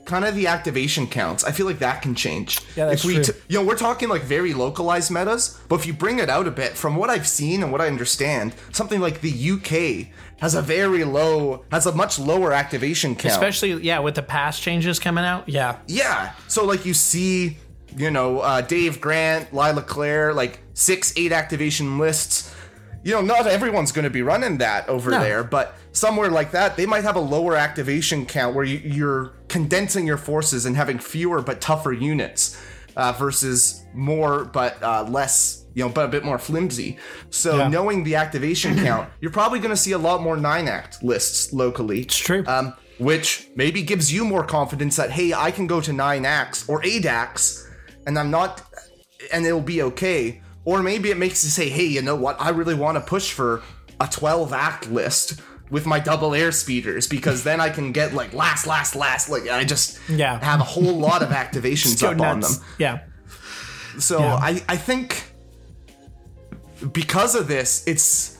kind 0.06 0.24
of 0.24 0.34
the 0.34 0.46
activation 0.46 1.06
counts. 1.06 1.44
I 1.44 1.50
feel 1.52 1.66
like 1.66 1.80
that 1.80 2.00
can 2.00 2.14
change. 2.14 2.60
Yeah, 2.76 2.86
that's 2.86 3.02
if 3.04 3.06
we 3.06 3.14
true. 3.16 3.24
t- 3.24 3.32
you 3.48 3.58
know, 3.58 3.64
we're 3.66 3.76
talking 3.76 4.08
like 4.08 4.22
very 4.22 4.54
localized 4.54 5.10
metas, 5.10 5.60
but 5.68 5.76
if 5.80 5.86
you 5.86 5.92
bring 5.92 6.18
it 6.20 6.30
out 6.30 6.46
a 6.46 6.50
bit, 6.50 6.76
from 6.76 6.96
what 6.96 7.10
I've 7.10 7.26
seen 7.28 7.62
and 7.62 7.70
what 7.72 7.80
I 7.80 7.88
understand, 7.88 8.54
something 8.72 9.00
like 9.00 9.20
the 9.20 9.50
UK 9.50 10.08
has 10.40 10.54
a 10.54 10.62
very 10.62 11.04
low, 11.04 11.64
has 11.70 11.86
a 11.86 11.92
much 11.92 12.18
lower 12.18 12.52
activation 12.52 13.14
count. 13.16 13.32
especially 13.32 13.72
yeah 13.82 13.98
with 13.98 14.14
the 14.14 14.22
pass 14.22 14.60
changes 14.60 14.98
coming 14.98 15.24
out 15.24 15.48
yeah 15.48 15.78
Yeah. 15.86 16.32
So 16.48 16.64
like 16.64 16.84
you 16.86 16.94
see, 16.94 17.58
you 17.96 18.10
know, 18.10 18.40
uh, 18.40 18.60
Dave 18.60 19.00
Grant, 19.00 19.52
Lila 19.52 19.82
Claire, 19.82 20.32
like 20.34 20.60
six, 20.74 21.12
eight 21.16 21.32
activation 21.32 21.98
lists. 21.98 22.54
You 23.02 23.12
know, 23.12 23.22
not 23.22 23.46
everyone's 23.46 23.92
going 23.92 24.02
to 24.04 24.10
be 24.10 24.22
running 24.22 24.58
that 24.58 24.88
over 24.88 25.10
No. 25.12 25.20
there, 25.20 25.44
but 25.44 25.76
somewhere 25.92 26.28
like 26.28 26.50
that, 26.50 26.76
they 26.76 26.86
might 26.86 27.04
have 27.04 27.14
a 27.16 27.20
lower 27.20 27.56
activation 27.56 28.26
count 28.26 28.54
where 28.56 28.64
you, 28.64 28.78
you're 28.78 29.32
condensing 29.48 30.06
your 30.06 30.16
forces 30.16 30.66
and 30.66 30.76
having 30.76 30.98
fewer 30.98 31.40
but 31.42 31.60
tougher 31.60 31.92
units 31.92 32.60
uh, 32.96 33.12
versus 33.12 33.84
more 33.94 34.44
but 34.44 34.82
uh, 34.82 35.04
less, 35.08 35.64
you 35.74 35.84
know, 35.84 35.88
but 35.90 36.04
a 36.06 36.08
bit 36.08 36.24
more 36.24 36.38
flimsy. 36.38 36.98
So 37.30 37.58
Yeah. 37.58 37.68
knowing 37.68 38.04
the 38.04 38.16
activation 38.16 38.76
count, 38.84 39.08
you're 39.20 39.30
probably 39.30 39.58
going 39.58 39.70
to 39.70 39.76
see 39.76 39.92
a 39.92 39.98
lot 39.98 40.22
more 40.22 40.36
nine 40.36 40.66
act 40.68 41.02
lists 41.02 41.52
locally. 41.52 42.00
It's 42.00 42.16
true. 42.18 42.44
um, 42.46 42.74
which 42.98 43.48
maybe 43.54 43.82
gives 43.82 44.10
you 44.12 44.24
more 44.24 44.42
confidence 44.44 44.96
that 44.96 45.10
hey, 45.10 45.34
I 45.34 45.50
can 45.50 45.66
go 45.66 45.80
to 45.82 45.92
nine 45.92 46.24
acts 46.24 46.66
or 46.68 46.82
eight 46.84 47.04
acts, 47.04 47.68
and 48.06 48.18
I'm 48.18 48.30
not, 48.30 48.62
and 49.32 49.44
it'll 49.44 49.60
be 49.60 49.82
okay. 49.82 50.40
Or 50.64 50.82
maybe 50.82 51.10
it 51.10 51.18
makes 51.18 51.44
you 51.44 51.50
say, 51.50 51.68
hey, 51.68 51.84
you 51.84 52.00
know 52.02 52.16
what? 52.16 52.40
I 52.40 52.48
really 52.48 52.74
want 52.74 52.96
to 52.96 53.02
push 53.02 53.32
for 53.32 53.62
a 54.00 54.08
12 54.10 54.52
act 54.52 54.90
list 54.90 55.40
with 55.70 55.84
my 55.86 55.98
double 55.98 56.34
air 56.34 56.52
speeders 56.52 57.06
because 57.08 57.42
then 57.44 57.60
I 57.60 57.70
can 57.70 57.92
get 57.92 58.14
like 58.14 58.32
last, 58.32 58.66
last, 58.66 58.94
last. 58.94 59.28
Like 59.28 59.48
I 59.48 59.64
just 59.64 59.98
Yeah. 60.08 60.38
have 60.42 60.60
a 60.60 60.64
whole 60.64 60.94
lot 60.98 61.22
of 61.22 61.28
activations 61.42 62.02
up 62.02 62.20
on 62.20 62.40
them. 62.40 62.52
yeah 62.78 63.00
So 63.98 64.20
Yeah. 64.20 64.34
I, 64.36 64.62
I 64.68 64.76
think 64.76 65.24
because 66.92 67.34
of 67.34 67.48
this, 67.48 67.84
it's 67.86 68.38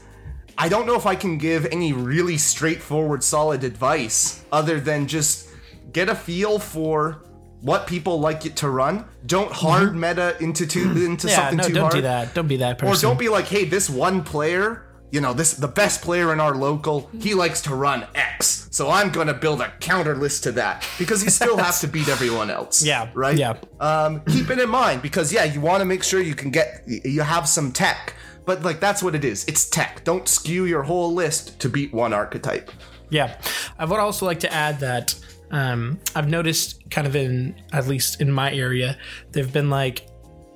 I 0.59 0.69
don't 0.69 0.87
know 0.87 0.95
if 0.97 1.05
I 1.07 1.15
can 1.17 1.37
give 1.39 1.67
any 1.67 1.93
really 1.93 2.39
straightforward, 2.39 3.23
solid 3.23 3.63
advice 3.65 4.43
other 4.53 4.81
than 4.81 5.07
just 5.07 5.49
get 5.93 6.09
a 6.09 6.15
feel 6.15 6.59
for 6.59 7.23
what 7.61 7.87
people 7.87 8.21
like 8.21 8.47
it 8.47 8.57
to 8.57 8.71
run. 8.71 9.05
Don't 9.27 9.51
hard 9.51 9.95
meta 9.97 10.37
into 10.41 10.67
too, 10.67 10.83
into 11.05 11.27
Mm-hmm. 11.27 11.29
yeah 11.29 11.37
something 11.37 11.57
no 11.59 11.65
too 11.65 11.73
don't 11.75 11.83
hard. 11.83 11.95
do 11.95 12.03
that 12.03 12.35
don't 12.35 12.49
be 12.49 12.59
that 12.59 12.79
person. 12.79 12.95
Or 12.95 13.11
don't 13.11 13.19
be 13.19 13.29
like, 13.29 13.47
hey, 13.47 13.65
this 13.65 13.91
one 13.91 14.23
player, 14.23 14.86
you 15.17 15.23
know, 15.23 15.33
this 15.33 15.55
the 15.55 15.67
best 15.83 16.03
player 16.03 16.31
in 16.35 16.41
our 16.41 16.55
local, 16.55 17.09
he 17.19 17.33
likes 17.33 17.61
to 17.63 17.75
run 17.75 18.07
X. 18.15 18.69
So 18.71 18.91
I'm 18.91 19.09
gonna 19.11 19.33
build 19.33 19.63
a 19.63 19.71
counter 19.81 20.15
list 20.15 20.43
to 20.45 20.53
that. 20.53 20.87
Because 20.99 21.25
you 21.25 21.31
still 21.31 21.57
have 21.57 21.81
to 21.81 21.89
beat 21.89 22.09
everyone 22.17 22.51
else. 22.51 22.85
Yeah, 22.93 23.09
Right? 23.15 23.39
yeah. 23.39 23.55
Um, 23.81 24.21
keep 24.35 24.51
it 24.51 24.59
in 24.59 24.69
mind 24.69 25.01
because 25.01 25.33
yeah, 25.33 25.45
you 25.45 25.61
want 25.63 25.81
to 25.81 25.87
make 25.87 26.03
sure 26.05 26.21
you 26.21 26.35
can 26.43 26.51
get 26.51 26.83
you 26.87 27.23
have 27.23 27.49
some 27.49 27.73
tech. 27.73 28.13
But 28.45 28.63
like 28.63 28.79
that's 28.79 29.03
what 29.03 29.15
it 29.15 29.25
is. 29.25 29.45
It's 29.47 29.65
tech. 29.71 30.05
Don't 30.05 30.29
skew 30.29 30.67
your 30.67 30.83
whole 30.83 31.15
list 31.15 31.59
to 31.61 31.69
beat 31.71 31.95
one 31.95 32.13
archetype. 32.13 32.71
Yeah, 33.09 33.41
I 33.79 33.85
would 33.87 33.99
also 34.01 34.27
like 34.27 34.41
to 34.41 34.53
add 34.53 34.81
that 34.81 35.15
um, 35.51 35.99
I've 36.15 36.29
noticed, 36.29 36.91
kind 36.91 37.07
of 37.07 37.15
in 37.17 37.55
at 37.73 37.87
least 37.89 38.21
in 38.21 38.31
my 38.31 38.53
area, 38.53 38.99
they've 39.33 39.53
been 39.53 39.71
like 39.71 40.07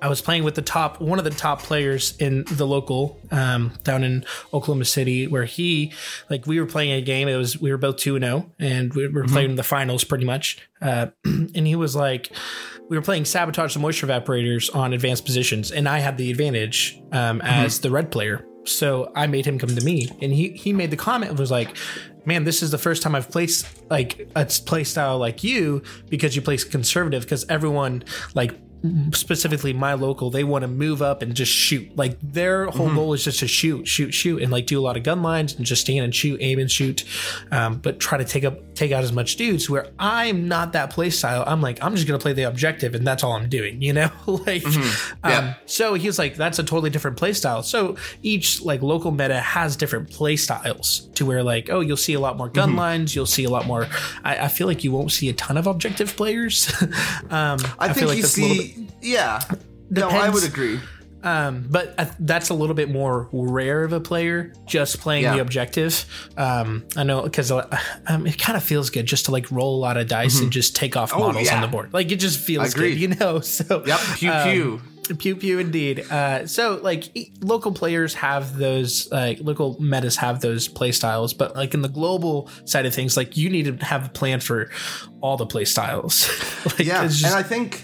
I 0.03 0.09
was 0.09 0.21
playing 0.23 0.45
with 0.45 0.55
the 0.55 0.63
top 0.63 1.01
one 1.01 1.19
of 1.19 1.25
the 1.25 1.31
top 1.31 1.63
players 1.63 2.17
in 2.19 2.45
the 2.51 2.67
local 2.67 3.19
um, 3.31 3.73
down 3.85 4.05
in 4.05 4.25
Oklahoma 4.53 4.85
City, 4.85 5.27
where 5.27 5.45
he 5.45 5.93
like 6.29 6.47
we 6.47 6.61
were 6.61 6.67
playing 6.67 6.93
a 6.93 7.03
game. 7.03 7.29
It 7.29 7.37
was 7.37 7.61
we 7.61 7.71
were 7.71 7.79
both 7.79 7.97
two 7.97 8.17
and 8.17 8.25
zero, 8.25 8.51
and 8.59 8.93
we 8.95 9.09
were 9.09 9.25
playing 9.25 9.57
the 9.57 9.63
finals 9.63 10.05
pretty 10.05 10.25
much. 10.25 10.59
Uh, 10.81 11.09
and 11.25 11.67
he 11.67 11.77
was 11.77 11.95
like. 11.95 12.31
We 12.89 12.97
were 12.97 13.03
playing 13.03 13.27
sabotage 13.27 13.75
the 13.75 13.79
moisture 13.79 14.09
evaporators 14.09 14.75
on 14.75 14.93
advanced 14.93 15.25
positions, 15.25 15.71
and 15.71 15.89
I 15.89 16.01
had 16.01 16.19
the 16.19 16.29
advantage 16.29 17.01
um, 17.13 17.41
as 17.41 17.79
the 17.79 17.89
red 17.89 18.11
player. 18.11 18.45
So 18.65 19.11
I 19.15 19.27
made 19.27 19.47
him 19.47 19.59
come 19.59 19.75
to 19.75 19.85
me, 19.85 20.09
and 20.21 20.33
he 20.33 20.51
he 20.51 20.73
made 20.73 20.91
the 20.91 20.97
comment 20.97 21.39
was 21.39 21.51
like, 21.51 21.77
"Man, 22.25 22.45
this 22.45 22.63
is 22.63 22.71
the 22.71 22.79
first 22.79 23.03
time 23.03 23.15
I've 23.15 23.31
placed 23.31 23.67
like 23.91 24.29
a 24.35 24.45
play 24.45 24.85
style 24.85 25.19
like 25.19 25.43
you 25.45 25.83
because 26.09 26.37
you 26.37 26.43
play 26.43 26.57
conservative 26.57 27.23
because 27.23 27.47
everyone 27.49 28.05
like." 28.35 28.59
Specifically 29.13 29.73
my 29.73 29.95
local 29.95 30.31
they 30.31 30.45
want 30.45 30.63
to 30.63 30.69
move 30.69 31.03
up 31.03 31.23
and 31.23 31.35
just 31.35 31.53
shoot. 31.53 31.95
Like 31.97 32.17
their 32.23 32.67
whole 32.67 32.93
goal 32.95 33.13
is 33.13 33.25
just 33.25 33.41
to 33.41 33.49
shoot 33.49 33.87
shoot 33.87 34.13
shoot 34.13 34.43
and 34.43 34.51
like 34.51 34.67
do 34.67 34.79
a 34.79 34.83
lot 34.83 34.97
of 34.97 35.03
gun 35.03 35.23
lines 35.23 35.55
and 35.55 35.67
just 35.67 35.83
stand 35.83 36.05
and 36.05 36.15
shoot 36.15 36.39
aim 36.41 36.59
and 36.59 36.71
shoot 36.71 37.05
um, 37.51 37.77
but 37.79 38.01
try 38.01 38.17
to 38.19 38.25
take 38.25 38.45
up 38.45 38.75
take 38.75 38.93
out 38.93 39.03
as 39.05 39.13
much 39.13 39.37
dudes 39.37 39.69
where 39.69 39.89
i'm 39.99 40.49
not 40.49 40.73
that 40.73 40.91
play 40.91 41.11
style. 41.11 41.45
I'm 41.47 41.61
like 41.61 41.83
i'm 41.83 41.95
just 41.95 42.07
gonna 42.07 42.19
play 42.19 42.33
the 42.33 42.45
objective 42.45 42.95
and 42.95 43.07
that's 43.07 43.23
all 43.23 43.33
i'm 43.33 43.49
doing 43.49 43.83
you 43.83 43.93
know? 43.93 44.11
Like 44.27 44.63
Yeah. 44.65 45.39
um, 45.39 45.55
so 45.67 45.95
he 45.95 46.07
was 46.07 46.19
like 46.19 46.37
that's 46.37 46.59
a 46.59 46.63
totally 46.63 46.89
different 46.91 47.17
play 47.17 47.33
style. 47.35 47.63
So 47.63 47.97
each 48.23 48.63
like 48.63 48.81
local 48.83 49.11
meta 49.11 49.39
has 49.41 49.77
different 49.77 50.11
play 50.11 50.37
styles 50.37 51.09
to 51.17 51.27
where 51.27 51.43
like 51.43 51.69
oh 51.71 51.81
you'll 51.81 51.97
see 51.97 52.15
a 52.15 52.21
lot 52.21 52.37
more 52.39 52.49
gun 52.49 52.77
lines 52.77 53.15
you'll 53.15 53.27
see 53.27 53.45
a 53.45 53.51
lot 53.51 53.67
more 53.67 53.87
I, 54.25 54.45
I 54.45 54.49
feel 54.49 54.67
like 54.67 54.83
you 54.85 54.93
won't 54.93 55.13
see 55.13 55.29
a 55.29 55.33
ton 55.35 55.57
of 55.57 55.67
objective 55.67 56.17
players. 56.17 56.73
Um, 57.31 57.59
I, 57.79 57.93
think 57.93 58.09
you 58.17 58.23
that's 58.23 58.37
a 58.37 58.41
little 58.41 58.57
bit- 58.57 58.67
see 58.67 58.70
yeah. 59.03 59.41
No, 59.91 60.09
I 60.09 60.29
would 60.31 60.45
agree. 60.45 60.79
um, 61.23 61.67
but 61.69 61.95
I, 61.99 62.11
that's 62.21 62.51
a 62.51 62.55
little 62.55 62.75
bit 62.77 62.89
more 62.91 63.29
rare 63.33 63.83
of 63.85 63.93
a 63.93 64.01
player 64.01 64.53
just 64.67 65.01
playing 65.01 65.25
Yeah. 65.25 65.35
the 65.35 65.41
objective. 65.41 66.05
Um, 66.37 66.85
I 66.97 67.03
know 67.03 67.23
because 67.23 67.51
um, 67.51 68.27
it 68.27 68.39
kind 68.39 68.57
of 68.57 68.63
feels 68.63 68.89
good 68.91 69.07
just 69.07 69.25
to 69.27 69.33
like 69.33 69.51
roll 69.51 69.77
a 69.77 69.81
lot 69.81 69.97
of 69.97 70.07
dice 70.07 70.41
and 70.41 70.51
just 70.53 70.77
take 70.77 70.97
off 70.97 71.11
models 71.13 71.27
on 71.29 71.35
Mm-hmm. 71.35 71.49
Oh, 71.49 71.55
yeah. 71.57 71.61
the 71.63 71.69
board. 71.69 71.93
Like 71.93 72.11
it 72.13 72.17
just 72.17 72.39
feels 72.39 72.73
Agreed. 72.75 72.95
good, 72.95 73.01
you 73.01 73.09
know. 73.09 73.41
So 73.41 73.83
Yep, 73.87 74.01
pew 74.17 74.31
um, 74.31 74.49
pew. 74.49 74.81
Pew 75.19 75.35
pew 75.35 75.59
indeed. 75.59 76.01
Uh, 76.09 76.47
so 76.47 76.79
like 76.85 77.09
local 77.41 77.73
players 77.73 78.15
have 78.15 78.57
those 78.57 79.11
like 79.11 79.41
local 79.41 79.77
metas 79.83 80.17
have 80.19 80.41
those 80.41 80.69
play 80.69 80.93
styles, 80.93 81.35
but 81.35 81.57
like 81.57 81.75
in 81.75 81.83
the 81.83 81.89
global 81.89 82.49
side 82.65 82.87
of 82.87 82.95
things, 82.95 83.17
like 83.17 83.37
you 83.37 83.51
need 83.51 83.65
to 83.81 83.85
have 83.85 84.07
a 84.07 84.09
plan 84.09 84.39
for 84.39 84.71
all 85.21 85.37
the 85.37 85.47
play 85.47 85.65
styles. 85.65 86.29
like, 86.65 86.79
Yeah, 86.87 87.03
just- 87.09 87.25
and 87.25 87.35
I 87.35 87.43
think 87.43 87.83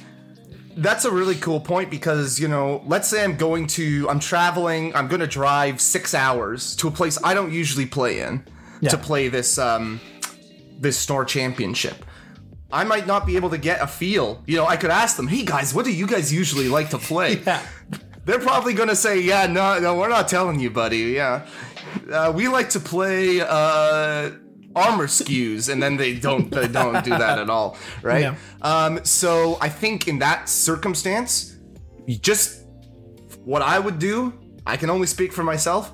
that's 0.76 1.04
a 1.04 1.10
really 1.10 1.34
cool 1.36 1.60
point 1.60 1.90
because 1.90 2.38
you 2.38 2.48
know, 2.48 2.82
let's 2.86 3.08
say 3.08 3.24
I'm 3.24 3.36
going 3.36 3.66
to, 3.68 4.08
I'm 4.10 4.20
traveling, 4.20 4.94
I'm 4.94 5.08
going 5.08 5.20
to 5.20 5.26
drive 5.26 5.80
six 5.80 6.14
hours 6.14 6.76
to 6.76 6.88
a 6.88 6.90
place 6.90 7.18
I 7.24 7.34
don't 7.34 7.52
usually 7.52 7.86
play 7.86 8.20
in 8.20 8.44
Yeah. 8.80 8.90
to 8.90 8.98
play 8.98 9.28
this 9.28 9.58
um 9.58 10.00
this 10.78 10.98
store 10.98 11.24
championship. 11.24 12.04
I 12.70 12.84
might 12.84 13.06
not 13.06 13.26
be 13.26 13.36
able 13.36 13.50
to 13.50 13.58
get 13.58 13.80
a 13.80 13.86
feel. 13.86 14.42
You 14.46 14.56
know, 14.58 14.66
I 14.66 14.76
could 14.76 14.90
ask 14.90 15.16
them, 15.16 15.28
"Hey 15.28 15.44
guys, 15.44 15.72
what 15.72 15.84
do 15.84 15.92
you 15.92 16.06
guys 16.06 16.32
usually 16.32 16.68
like 16.68 16.90
to 16.90 16.98
play?" 16.98 17.36
yeah. 17.46 17.62
They're 18.26 18.40
probably 18.40 18.74
going 18.74 18.88
to 18.88 18.96
say, 18.96 19.20
"Yeah, 19.20 19.46
no, 19.46 19.78
no, 19.78 19.94
we're 19.94 20.08
not 20.08 20.26
telling 20.28 20.58
you, 20.58 20.68
buddy. 20.68 20.98
Yeah, 21.14 21.46
uh, 22.12 22.32
we 22.34 22.48
like 22.48 22.70
to 22.70 22.80
play 22.80 23.40
uh, 23.40 24.30
armor 24.76 25.06
skews, 25.08 25.68
and 25.72 25.82
then 25.82 25.96
they 25.96 26.14
don't 26.14 26.50
they 26.50 26.68
don't 26.68 27.02
do 27.04 27.10
that 27.10 27.38
at 27.38 27.50
all, 27.50 27.76
right? 28.02 28.20
Yeah. 28.22 28.34
Um, 28.62 29.04
so 29.04 29.56
I 29.60 29.68
think 29.68 30.06
in 30.06 30.18
that 30.20 30.48
circumstance, 30.48 31.56
you 32.06 32.16
just 32.18 32.64
what 33.44 33.62
I 33.62 33.78
would 33.78 33.98
do. 33.98 34.32
I 34.66 34.76
can 34.76 34.90
only 34.90 35.06
speak 35.06 35.32
for 35.32 35.42
myself. 35.44 35.92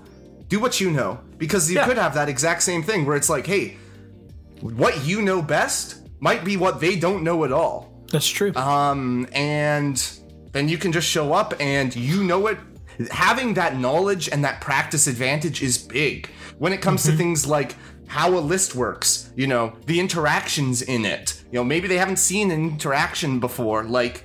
Do 0.48 0.58
what 0.60 0.80
you 0.80 0.90
know, 0.90 1.20
because 1.38 1.70
you 1.70 1.76
Yeah. 1.76 1.86
could 1.86 1.96
have 1.98 2.14
that 2.14 2.28
exact 2.28 2.62
same 2.62 2.82
thing 2.82 3.06
where 3.06 3.16
it's 3.16 3.28
like, 3.30 3.46
hey, 3.46 3.76
what 4.60 5.04
you 5.06 5.22
know 5.22 5.40
best 5.42 6.08
might 6.20 6.44
be 6.44 6.56
what 6.56 6.80
they 6.80 6.96
don't 6.96 7.22
know 7.22 7.44
at 7.44 7.52
all 7.52 7.92
That's 8.10 8.28
true. 8.28 8.52
um, 8.54 9.26
and 9.32 9.96
then 10.52 10.68
you 10.68 10.78
can 10.78 10.92
just 10.92 11.08
show 11.08 11.32
up 11.32 11.54
and 11.60 11.94
you 11.96 12.24
know 12.24 12.46
it. 12.48 12.58
Having 13.10 13.54
that 13.54 13.78
knowledge 13.78 14.28
and 14.30 14.44
that 14.44 14.60
practice 14.60 15.06
advantage 15.06 15.62
is 15.62 15.78
big 15.78 16.28
when 16.58 16.72
it 16.72 16.80
comes 16.82 17.02
to 17.04 17.12
things 17.12 17.46
like 17.46 17.74
how 18.12 18.36
a 18.36 18.40
list 18.40 18.74
works. 18.74 19.32
You 19.36 19.46
know, 19.46 19.74
the 19.86 19.98
interactions 19.98 20.82
in 20.82 21.06
it. 21.06 21.42
You 21.50 21.58
know, 21.58 21.64
maybe 21.64 21.88
they 21.88 21.96
haven't 21.96 22.18
seen 22.18 22.50
an 22.50 22.62
interaction 22.62 23.40
before, 23.40 23.84
like 23.84 24.24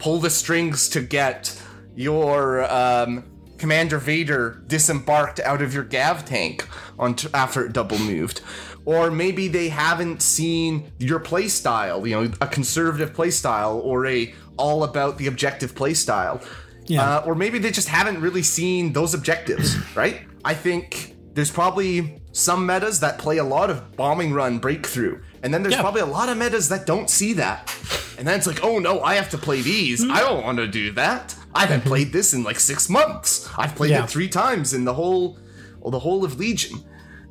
pull 0.00 0.18
the 0.18 0.30
strings 0.30 0.88
to 0.88 1.00
get 1.00 1.62
your 1.94 2.64
um, 2.72 3.24
Commander 3.56 3.98
Vader 3.98 4.64
disembarked 4.66 5.38
out 5.38 5.62
of 5.62 5.72
your 5.72 5.84
Gav 5.84 6.24
tank 6.24 6.66
on 6.98 7.14
t- 7.14 7.28
after 7.32 7.64
it 7.64 7.72
double 7.72 8.00
moved. 8.00 8.40
Or 8.84 9.12
maybe 9.12 9.46
they 9.46 9.68
haven't 9.68 10.22
seen 10.22 10.90
your 10.98 11.20
playstyle, 11.20 12.08
you 12.08 12.20
know, 12.20 12.32
a 12.40 12.48
conservative 12.48 13.12
playstyle 13.12 13.76
or 13.84 14.06
a 14.06 14.34
all 14.56 14.82
about 14.82 15.18
the 15.18 15.28
objective 15.28 15.76
playstyle. 15.76 16.44
Yeah. 16.86 17.18
Uh, 17.18 17.24
or 17.26 17.36
maybe 17.36 17.60
they 17.60 17.70
just 17.70 17.86
haven't 17.86 18.20
really 18.20 18.42
seen 18.42 18.92
those 18.92 19.14
objectives, 19.14 19.76
right? 19.94 20.22
I 20.44 20.54
think 20.54 21.14
there's 21.34 21.52
probably 21.52 22.19
some 22.32 22.64
metas 22.66 23.00
that 23.00 23.18
play 23.18 23.38
a 23.38 23.44
lot 23.44 23.70
of 23.70 23.96
bombing 23.96 24.32
run 24.32 24.58
breakthrough. 24.58 25.20
And 25.42 25.52
then 25.52 25.62
there's 25.62 25.74
Yeah. 25.74 25.80
probably 25.80 26.02
a 26.02 26.06
lot 26.06 26.28
of 26.28 26.36
metas 26.38 26.68
that 26.68 26.86
don't 26.86 27.10
see 27.10 27.32
that. 27.34 27.74
And 28.18 28.26
then 28.28 28.36
it's 28.38 28.46
like, 28.46 28.62
oh 28.62 28.78
no, 28.78 29.00
I 29.02 29.14
have 29.14 29.30
to 29.30 29.38
play 29.38 29.62
these. 29.62 30.04
Hmm. 30.04 30.12
I 30.12 30.20
don't 30.20 30.44
want 30.44 30.58
to 30.58 30.66
do 30.68 30.92
that. 30.92 31.34
I 31.54 31.60
haven't 31.66 31.84
played 31.84 32.12
this 32.12 32.32
in 32.32 32.44
like 32.44 32.60
six 32.60 32.88
months. 32.88 33.48
I've 33.58 33.74
played 33.74 33.90
Yeah. 33.90 34.04
it 34.04 34.10
three 34.10 34.28
times 34.28 34.72
in 34.74 34.84
the 34.84 34.94
whole, 34.94 35.38
well, 35.80 35.90
the 35.90 35.98
whole 35.98 36.24
of 36.24 36.38
Legion. 36.38 36.84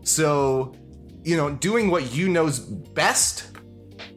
So, 0.04 0.74
you 1.24 1.38
know, 1.38 1.52
doing 1.52 1.90
what 1.92 2.14
you 2.14 2.28
know's 2.28 2.60
best 2.60 3.46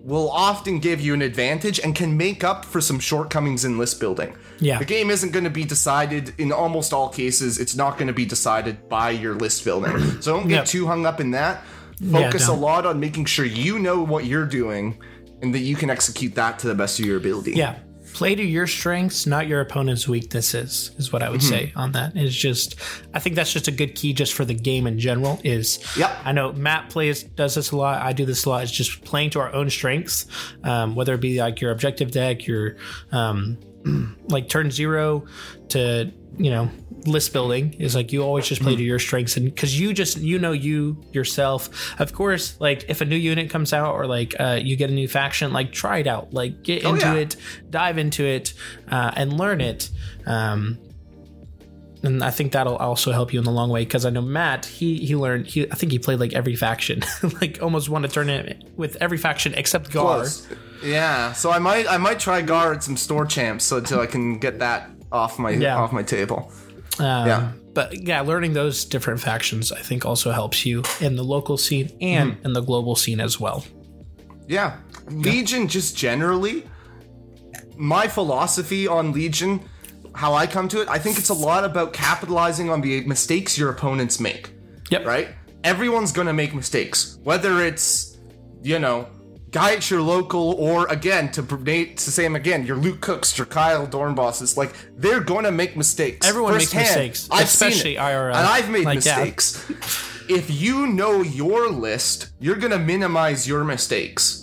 will 0.03 0.31
often 0.31 0.79
give 0.81 1.01
you 1.01 1.15
an 1.15 1.23
advantage 1.23 1.79
and 1.79 1.95
can 1.95 2.17
make 2.17 2.43
up 2.43 2.65
for 2.65 2.81
some 2.81 2.99
shortcomings 2.99 3.65
in 3.65 3.79
list 3.79 4.01
building. 4.01 4.35
Yeah. 4.63 4.79
The 4.79 4.85
game 4.85 5.11
isn't 5.11 5.33
going 5.33 5.45
to 5.45 5.51
be 5.51 5.65
decided 5.65 6.33
in 6.39 6.53
almost 6.53 6.93
all 6.93 7.09
cases. 7.09 7.59
It's 7.59 7.75
not 7.77 7.99
going 7.99 8.07
to 8.07 8.13
be 8.15 8.25
decided 8.25 8.89
by 8.89 9.11
your 9.11 9.35
list 9.35 9.65
building. 9.65 9.99
So 10.23 10.37
don't 10.37 10.49
get 10.49 10.55
Yep. 10.57 10.67
too 10.67 10.87
hung 10.87 11.05
up 11.05 11.21
in 11.21 11.33
that. 11.33 11.65
Yeah, 12.01 12.23
Focus 12.31 12.49
a 12.49 12.53
lot 12.53 12.87
on 12.87 12.99
making 13.01 13.27
sure 13.27 13.45
you 13.45 13.79
know 13.79 14.03
what 14.03 14.25
you're 14.25 14.47
doing 14.47 14.99
and 15.43 15.55
that 15.55 15.61
you 15.61 15.77
can 15.77 15.91
execute 15.91 16.35
that 16.37 16.59
to 16.61 16.67
the 16.69 16.75
best 16.75 16.99
of 17.01 17.05
your 17.07 17.17
ability. 17.17 17.53
Yeah. 17.53 17.79
Play 18.15 18.35
to 18.35 18.43
your 18.43 18.67
strengths, 18.67 19.27
not 19.27 19.47
your 19.49 19.61
opponent's 19.63 20.07
weaknesses, 20.07 20.91
is 20.99 21.13
what 21.13 21.23
I 21.23 21.31
would 21.31 21.41
Mm-hmm. 21.41 21.49
say 21.49 21.73
on 21.75 21.93
that. 21.93 22.13
It's 22.15 22.35
just, 22.35 22.77
I 23.15 23.19
think 23.21 23.37
that's 23.37 23.53
just 23.53 23.69
a 23.69 23.71
good 23.71 23.95
key 23.95 24.13
just 24.13 24.35
for 24.35 24.45
the 24.45 24.53
game 24.55 24.87
in 24.87 24.99
general. 24.99 25.41
Is 25.45 25.79
Yep. 25.97 26.11
I 26.25 26.33
know 26.33 26.53
Matt 26.53 26.91
plays 26.91 27.23
does 27.23 27.55
this 27.55 27.71
a 27.71 27.77
lot. 27.77 28.03
I 28.03 28.13
do 28.13 28.27
this 28.27 28.45
a 28.45 28.51
lot. 28.51 28.63
It's 28.65 28.73
just 28.73 29.03
playing 29.05 29.31
to 29.31 29.41
our 29.41 29.53
own 29.55 29.71
strengths, 29.71 30.27
um, 30.63 30.95
whether 30.95 31.15
it 31.15 31.21
be 31.23 31.41
like 31.41 31.61
your 31.63 31.71
objective 31.71 32.11
deck, 32.11 32.47
your 32.47 32.77
um, 33.13 33.59
like 34.29 34.49
turn 34.49 34.71
zero 34.71 35.25
to 35.69 36.13
you 36.39 36.51
know 36.51 36.71
list 37.07 37.33
building 37.33 37.75
is 37.75 37.95
like 37.95 38.13
you 38.13 38.23
always 38.23 38.47
just 38.47 38.63
play 38.63 38.77
to 38.77 38.83
your 38.83 38.99
strengths 38.99 39.37
and 39.37 39.47
because 39.47 39.79
you 39.79 39.93
just 39.93 40.19
you 40.19 40.39
know 40.39 40.53
you 40.53 41.03
yourself 41.13 41.69
of 42.01 42.13
course 42.13 42.59
like 42.61 42.85
if 42.89 43.01
a 43.01 43.05
new 43.05 43.17
unit 43.17 43.51
comes 43.51 43.73
out 43.73 43.95
or 43.95 44.07
like 44.07 44.35
uh, 44.39 44.59
you 44.63 44.77
get 44.77 44.89
a 44.89 44.93
new 44.93 45.09
faction 45.09 45.53
like 45.53 45.73
try 45.73 45.99
it 45.99 46.07
out 46.07 46.33
like 46.33 46.63
get 46.63 46.85
into 46.85 47.01
yeah. 47.01 47.15
it 47.15 47.37
dive 47.71 47.99
into 47.99 48.25
it 48.25 48.55
uh, 48.89 49.11
and 49.17 49.33
learn 49.33 49.61
it 49.61 49.91
um, 50.27 50.79
and 52.05 52.23
I 52.23 52.31
think 52.31 52.53
that'll 52.53 52.77
also 52.77 53.13
help 53.13 53.33
you 53.33 53.39
in 53.39 53.45
the 53.45 53.53
long 53.53 53.71
way 53.71 53.85
because 53.85 54.05
I 54.05 54.11
know 54.11 54.23
Matt 54.23 54.67
he 54.67 54.99
he 54.99 55.17
learned 55.17 55.47
he 55.47 55.71
I 55.71 55.75
think 55.75 55.93
he 55.93 55.99
played 55.99 56.21
like 56.21 56.33
every 56.33 56.57
faction 56.57 57.03
like 57.41 57.59
almost 57.63 57.89
won 57.89 58.05
a 58.05 58.09
tournament 58.09 58.65
with 58.77 58.97
every 59.01 59.19
faction 59.19 59.55
except 59.55 59.91
Gar 59.91 60.21
Close. 60.21 60.49
Yeah. 60.83 61.33
So 61.33 61.51
I 61.51 61.59
might 61.59 61.87
I 61.91 61.97
might 61.97 62.19
try 62.21 62.43
guard 62.43 62.83
some 62.83 62.97
store 62.97 63.27
champs 63.27 63.65
so 63.65 63.79
until 63.79 64.01
I 64.01 64.07
can 64.07 64.39
get 64.39 64.59
that 64.61 64.91
off 65.11 65.39
my 65.39 65.51
Yeah. 65.51 65.77
off 65.77 65.93
my 65.93 66.03
table. 66.03 66.53
Um, 66.99 67.27
Yeah. 67.27 67.49
But 67.75 68.07
yeah, 68.07 68.21
learning 68.21 68.53
those 68.53 68.85
different 68.85 69.21
factions, 69.21 69.73
I 69.73 69.81
think, 69.81 70.05
also 70.05 70.31
helps 70.31 70.67
you 70.67 70.83
in 71.01 71.17
the 71.17 71.25
local 71.25 71.57
scene 71.57 71.91
and 72.03 72.35
Hmm. 72.35 72.47
in 72.47 72.53
the 72.53 72.61
global 72.61 72.97
scene 72.97 73.19
as 73.21 73.41
well. 73.41 73.65
Yeah. 74.47 74.77
Legion, 75.11 75.69
just 75.69 75.97
generally, 75.97 76.65
my 77.77 78.07
philosophy 78.09 78.87
on 78.87 79.13
Legion, 79.13 79.61
how 80.15 80.35
I 80.35 80.47
come 80.47 80.69
to 80.69 80.83
it, 80.83 80.89
I 80.89 80.99
think 80.99 81.19
it's 81.19 81.31
a 81.31 81.35
lot 81.35 81.65
about 81.65 81.93
capitalizing 81.95 82.69
on 82.71 82.83
the 82.83 83.01
mistakes 83.07 83.57
your 83.57 83.71
opponents 83.71 84.21
make, 84.21 84.51
Yep. 84.91 85.07
right? 85.07 85.29
Everyone's 85.65 86.13
gonna 86.13 86.35
make 86.35 86.55
mistakes, 86.55 87.19
whether 87.23 87.63
it's, 87.65 88.19
you 88.63 88.79
know, 88.79 89.07
guy 89.53 89.75
at 89.75 89.91
your 89.91 90.03
local, 90.03 90.55
or 90.55 90.87
again, 90.89 91.31
to 91.33 91.43
Nate, 91.63 91.99
to 91.99 92.11
say 92.11 92.25
him 92.25 92.35
again, 92.35 92.67
your 92.67 92.77
Luke 92.77 93.01
Cooks, 93.01 93.39
your 93.39 93.47
Kyle 93.47 93.87
Dornbosses, 93.87 94.57
like, 94.57 94.75
they're 94.97 95.21
gonna 95.21 95.53
make 95.53 95.77
mistakes. 95.77 96.27
Everyone 96.27 96.57
makes 96.57 96.75
mistakes, 96.75 97.29
I've 97.31 97.49
seen 97.49 97.69
especially 97.69 97.97
it, 97.97 98.01
IRL. 98.01 98.35
And 98.35 98.47
I've 98.47 98.71
made 98.71 98.85
Like, 98.85 99.05
yeah. 99.05 99.19
mistakes. 99.19 99.71
If 100.29 100.51
you 100.51 100.87
know 100.87 101.23
your 101.23 101.69
list, 101.71 102.31
you're 102.41 102.57
gonna 102.57 102.79
minimize 102.79 103.47
your 103.47 103.63
mistakes 103.63 104.43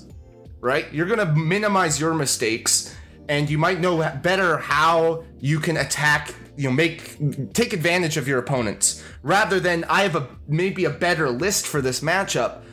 right? 0.61 0.91
You're 0.93 1.05
gonna 1.05 1.33
minimize 1.33 1.99
your 1.99 2.13
mistakes, 2.13 2.95
and 3.27 3.49
you 3.49 3.57
might 3.57 3.79
know 3.79 3.97
better 4.21 4.57
how 4.57 5.23
you 5.39 5.59
can 5.59 5.77
attack. 5.77 6.33
You 6.57 6.69
know, 6.69 6.75
make 6.75 7.53
take 7.53 7.71
advantage 7.71 8.17
of 8.17 8.27
your 8.27 8.39
opponents 8.39 9.01
rather 9.23 9.59
than 9.61 9.85
I 9.85 10.03
have 10.03 10.15
a 10.15 10.27
maybe 10.47 10.85
a 10.85 10.89
better 10.89 11.29
list 11.29 11.65
for 11.65 11.81
this 11.81 12.01
matchup, 12.01 12.63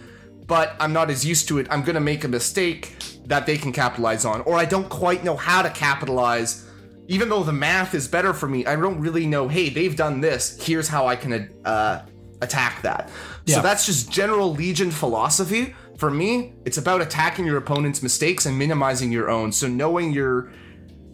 but 0.47 0.75
I'm 0.81 0.93
not 0.93 1.11
as 1.11 1.25
used 1.25 1.49
to 1.49 1.59
it. 1.59 1.67
I'm 1.71 1.83
gonna 1.83 2.01
make 2.01 2.25
a 2.25 2.29
mistake 2.29 2.95
that 3.27 3.47
they 3.47 3.59
can 3.59 3.73
capitalize 3.73 4.25
on, 4.25 4.41
or 4.43 4.57
I 4.57 4.65
don't 4.65 4.89
quite 4.89 5.25
know 5.25 5.37
how 5.37 5.63
to 5.63 5.71
capitalize. 5.71 6.65
Even 7.09 7.29
though 7.29 7.45
the 7.45 7.53
math 7.53 7.95
is 7.95 8.09
better 8.09 8.35
for 8.35 8.49
me, 8.49 8.67
I 8.67 8.75
don't 8.75 9.01
really 9.01 9.27
know. 9.27 9.47
Hey, 9.47 9.69
they've 9.69 9.95
done 9.95 10.21
this. 10.21 10.59
Here's 10.61 10.89
how 10.89 11.07
I 11.07 11.15
can 11.15 11.53
uh, 11.65 12.05
attack 12.43 12.83
that. 12.83 13.11
Yeah. 13.45 13.57
So 13.57 13.63
that's 13.63 13.87
just 13.87 14.11
general 14.11 14.53
Legion 14.53 14.91
philosophy. 14.91 15.75
For 15.99 16.11
me, 16.11 16.55
it's 16.65 16.79
about 16.79 17.01
attacking 17.01 17.47
your 17.47 17.57
opponent's 17.59 18.03
mistakes 18.03 18.47
and 18.47 18.59
minimizing 18.59 19.13
your 19.13 19.31
own. 19.31 19.53
So 19.53 19.69
knowing 19.69 20.13
your 20.13 20.53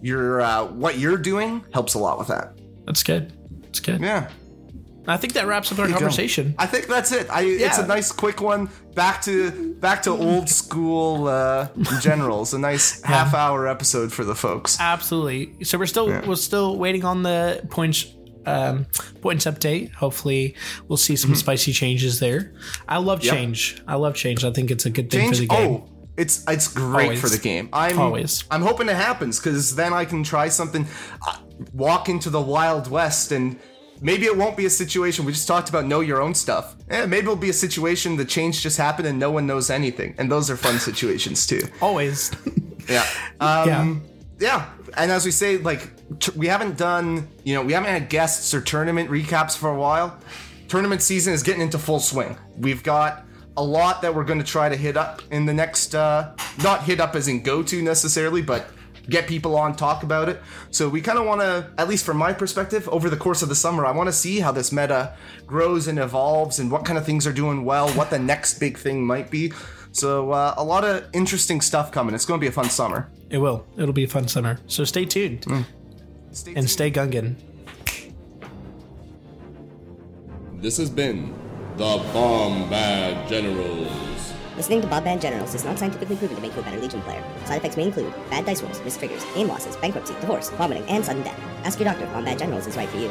your 0.01 0.41
uh, 0.41 0.67
what 0.67 0.99
you're 0.99 1.19
doing 1.19 1.65
helps 1.73 1.95
a 1.95 1.99
lot 1.99 2.19
with 2.19 2.29
that. 2.29 2.59
That's 2.87 3.03
good. 3.03 3.33
That's 3.63 3.81
good. 3.81 4.01
Yeah. 4.01 4.31
I 5.07 5.17
think 5.17 5.33
that 5.33 5.47
wraps 5.49 5.73
up 5.73 5.79
our 5.81 5.87
you 5.87 5.93
go. 5.95 5.99
conversation. 5.99 6.55
I 6.59 6.67
think 6.67 6.87
that's 6.87 7.11
it. 7.13 7.29
I, 7.29 7.43
It's 7.43 7.79
a 7.79 7.87
nice 7.87 8.13
quick 8.13 8.41
one. 8.41 8.71
Back 8.95 9.23
to 9.23 9.75
back 9.75 10.03
to 10.03 10.11
old 10.11 10.49
school 10.49 11.27
uh, 11.27 11.69
generals. 12.01 12.55
A 12.55 12.59
nice 12.59 13.03
half 13.03 13.35
hour 13.35 13.67
episode 13.67 14.13
for 14.13 14.23
the 14.25 14.35
folks. 14.35 14.79
Absolutely. 14.81 15.65
So 15.65 15.77
we're 15.79 15.87
still 15.87 16.07
we're 16.27 16.37
still 16.37 16.77
waiting 16.79 17.05
on 17.05 17.23
the 17.25 17.67
points 17.71 18.07
um, 18.47 18.87
points 19.21 19.45
update. 19.47 19.93
Hopefully, 19.95 20.55
we'll 20.89 20.97
see 20.97 21.17
some 21.17 21.35
spicy 21.35 21.73
changes 21.73 22.21
there. 22.21 22.53
I 22.89 22.99
love 22.99 23.19
Mm-hmm. 23.21 23.27
Yep. 23.27 23.35
change. 23.35 23.83
I 23.89 23.95
love 23.97 24.15
change. 24.15 24.45
I 24.45 24.53
think 24.53 24.71
it's 24.71 24.87
a 24.87 24.91
good 24.91 25.11
thing 25.11 25.31
for 25.31 25.37
the 25.37 25.47
Change. 25.47 25.51
game. 25.51 25.71
Oh, 25.83 25.89
it's 26.17 26.45
it's 26.47 26.69
great 26.69 27.05
Always. 27.07 27.21
for 27.21 27.29
the 27.29 27.39
game. 27.39 27.69
I'm 27.73 27.99
Always. 27.99 28.45
I'm 28.51 28.63
hoping 28.63 28.89
it 28.89 28.97
happens 28.97 29.41
because 29.41 29.75
then 29.75 29.93
I 29.93 30.05
can 30.05 30.23
try 30.23 30.49
something. 30.49 30.87
Uh, 31.27 31.39
walk 31.73 32.09
into 32.09 32.31
the 32.31 32.41
Wild 32.41 32.89
West 32.89 33.33
and. 33.33 33.59
Maybe 34.03 34.27
it 34.27 34.37
won't 34.37 34.57
be 34.57 34.67
a 34.67 34.71
situation. 34.71 35.25
We 35.25 35.33
just 35.33 35.47
talked 35.49 35.69
about 35.69 35.87
know 35.87 36.01
your 36.01 36.21
own 36.21 36.35
stuff. 36.35 36.75
Eh, 36.91 37.07
maybe 37.07 37.23
it'll 37.27 37.37
be 37.37 37.51
a 37.51 37.55
situation 37.55 38.17
the 38.17 38.25
change 38.25 38.61
just 38.61 38.77
happened 38.77 39.07
and 39.07 39.19
no 39.19 39.31
one 39.31 39.47
knows 39.47 39.71
anything. 39.71 40.15
And 40.19 40.31
those 40.31 40.51
are 40.51 40.57
fun 40.57 40.79
situations 40.91 41.47
too. 41.47 41.63
Always. 41.81 42.31
Yeah. 42.89 43.07
Um, 43.41 43.69
yeah. 43.69 43.97
yeah 44.39 44.71
and 44.97 45.11
as 45.11 45.25
we 45.25 45.31
say 45.31 45.59
like 45.59 45.91
t- 46.19 46.33
we 46.37 46.47
haven't 46.47 46.77
done 46.77 47.29
you 47.45 47.55
know 47.55 47.63
we 47.63 47.73
haven't 47.73 47.91
had 47.91 48.09
guests 48.09 48.55
or 48.55 48.61
tournament 48.61 49.11
recaps 49.11 49.57
for 49.57 49.71
a 49.71 49.75
while 49.75 50.17
tournament 50.69 51.03
season 51.03 51.33
is 51.33 51.43
getting 51.43 51.63
into 51.63 51.79
full 51.79 52.01
swing 52.01 52.37
we've 52.59 52.83
got 52.83 53.25
a 53.57 53.63
lot 53.63 54.03
that 54.03 54.15
we're 54.15 54.25
going 54.25 54.39
to 54.39 54.45
try 54.45 54.69
to 54.69 54.77
hit 54.77 54.97
up 54.97 55.23
in 55.31 55.47
the 55.47 55.53
next 55.53 55.95
uh 55.95 56.35
not 56.63 56.85
hit 56.85 57.01
up 57.01 57.15
as 57.17 57.29
in 57.29 57.43
go 57.43 57.63
to 57.63 57.83
necessarily 57.83 58.43
but 58.43 58.69
get 59.09 59.27
people 59.27 59.57
on 59.57 59.75
talk 59.75 60.03
about 60.03 60.29
it 60.29 60.41
so 60.71 60.89
we 60.89 61.01
kind 61.01 61.19
of 61.19 61.27
want 61.27 61.41
to 61.41 61.69
at 61.77 61.89
least 61.89 62.05
from 62.05 62.17
my 62.17 62.33
perspective 62.33 62.89
over 62.91 63.11
the 63.11 63.17
course 63.17 63.43
of 63.43 63.49
the 63.49 63.55
summer 63.55 63.85
i 63.85 63.91
want 63.91 64.07
to 64.09 64.13
see 64.13 64.41
how 64.41 64.53
this 64.53 64.71
meta 64.73 65.15
grows 65.47 65.89
and 65.89 65.99
evolves 65.99 66.59
and 66.59 66.71
what 66.71 66.85
kind 66.85 66.97
of 66.99 67.05
things 67.05 67.27
are 67.27 67.33
doing 67.33 67.65
well 67.65 67.89
what 67.91 68.11
the 68.11 68.19
next 68.19 68.59
big 68.61 68.79
thing 68.79 69.05
might 69.05 69.31
be 69.31 69.53
so 69.91 70.31
uh, 70.31 70.55
a 70.57 70.65
lot 70.65 70.85
of 70.85 71.05
interesting 71.13 71.61
stuff 71.61 71.91
coming 71.91 72.15
it's 72.15 72.25
going 72.25 72.39
to 72.39 72.43
be 72.43 72.49
a 72.49 72.53
fun 72.53 72.69
summer 72.71 73.09
It 73.31 73.39
will. 73.39 73.65
It'll 73.77 73.95
be 73.95 74.05
a 74.05 74.09
fun 74.09 74.29
summer. 74.29 74.59
So 74.67 74.85
stay 74.85 75.05
tuned 75.07 75.45
Stay 76.33 76.53
and 76.55 76.69
tuned. 76.69 76.71
stay 76.71 76.91
Gungan. 76.91 77.35
This 80.61 80.77
has 80.77 80.91
been 80.91 81.35
the 81.77 81.99
Bombad 82.13 83.29
Generals. 83.29 84.12
Listening 84.63 84.83
to 84.83 84.87
Bombad 84.87 85.21
Generals 85.21 85.57
is 85.57 85.65
not 85.65 85.77
scientifically 85.77 86.15
proven 86.15 86.37
to 86.37 86.41
make 86.41 86.55
you 86.55 86.61
a 86.61 86.63
better 86.63 86.79
Legion 86.79 87.03
player. 87.03 87.21
Side 87.47 87.57
effects 87.57 87.77
may 87.77 87.83
include 87.83 88.15
bad 88.31 88.47
dice 88.47 88.63
rolls, 88.63 88.81
missed 88.85 89.01
triggers, 89.01 89.25
aim 89.35 89.49
losses, 89.49 89.75
bankruptcy, 89.75 90.15
divorce, 90.21 90.51
vomiting, 90.51 90.85
and 90.85 91.05
sudden 91.05 91.25
death. 91.25 91.41
Ask 91.65 91.81
your 91.81 91.87
doctor 91.87 92.05
if 92.05 92.11
Bombad 92.11 92.39
Generals 92.39 92.69
is 92.69 92.77
right 92.77 92.89
for 92.89 92.99
you. 92.99 93.11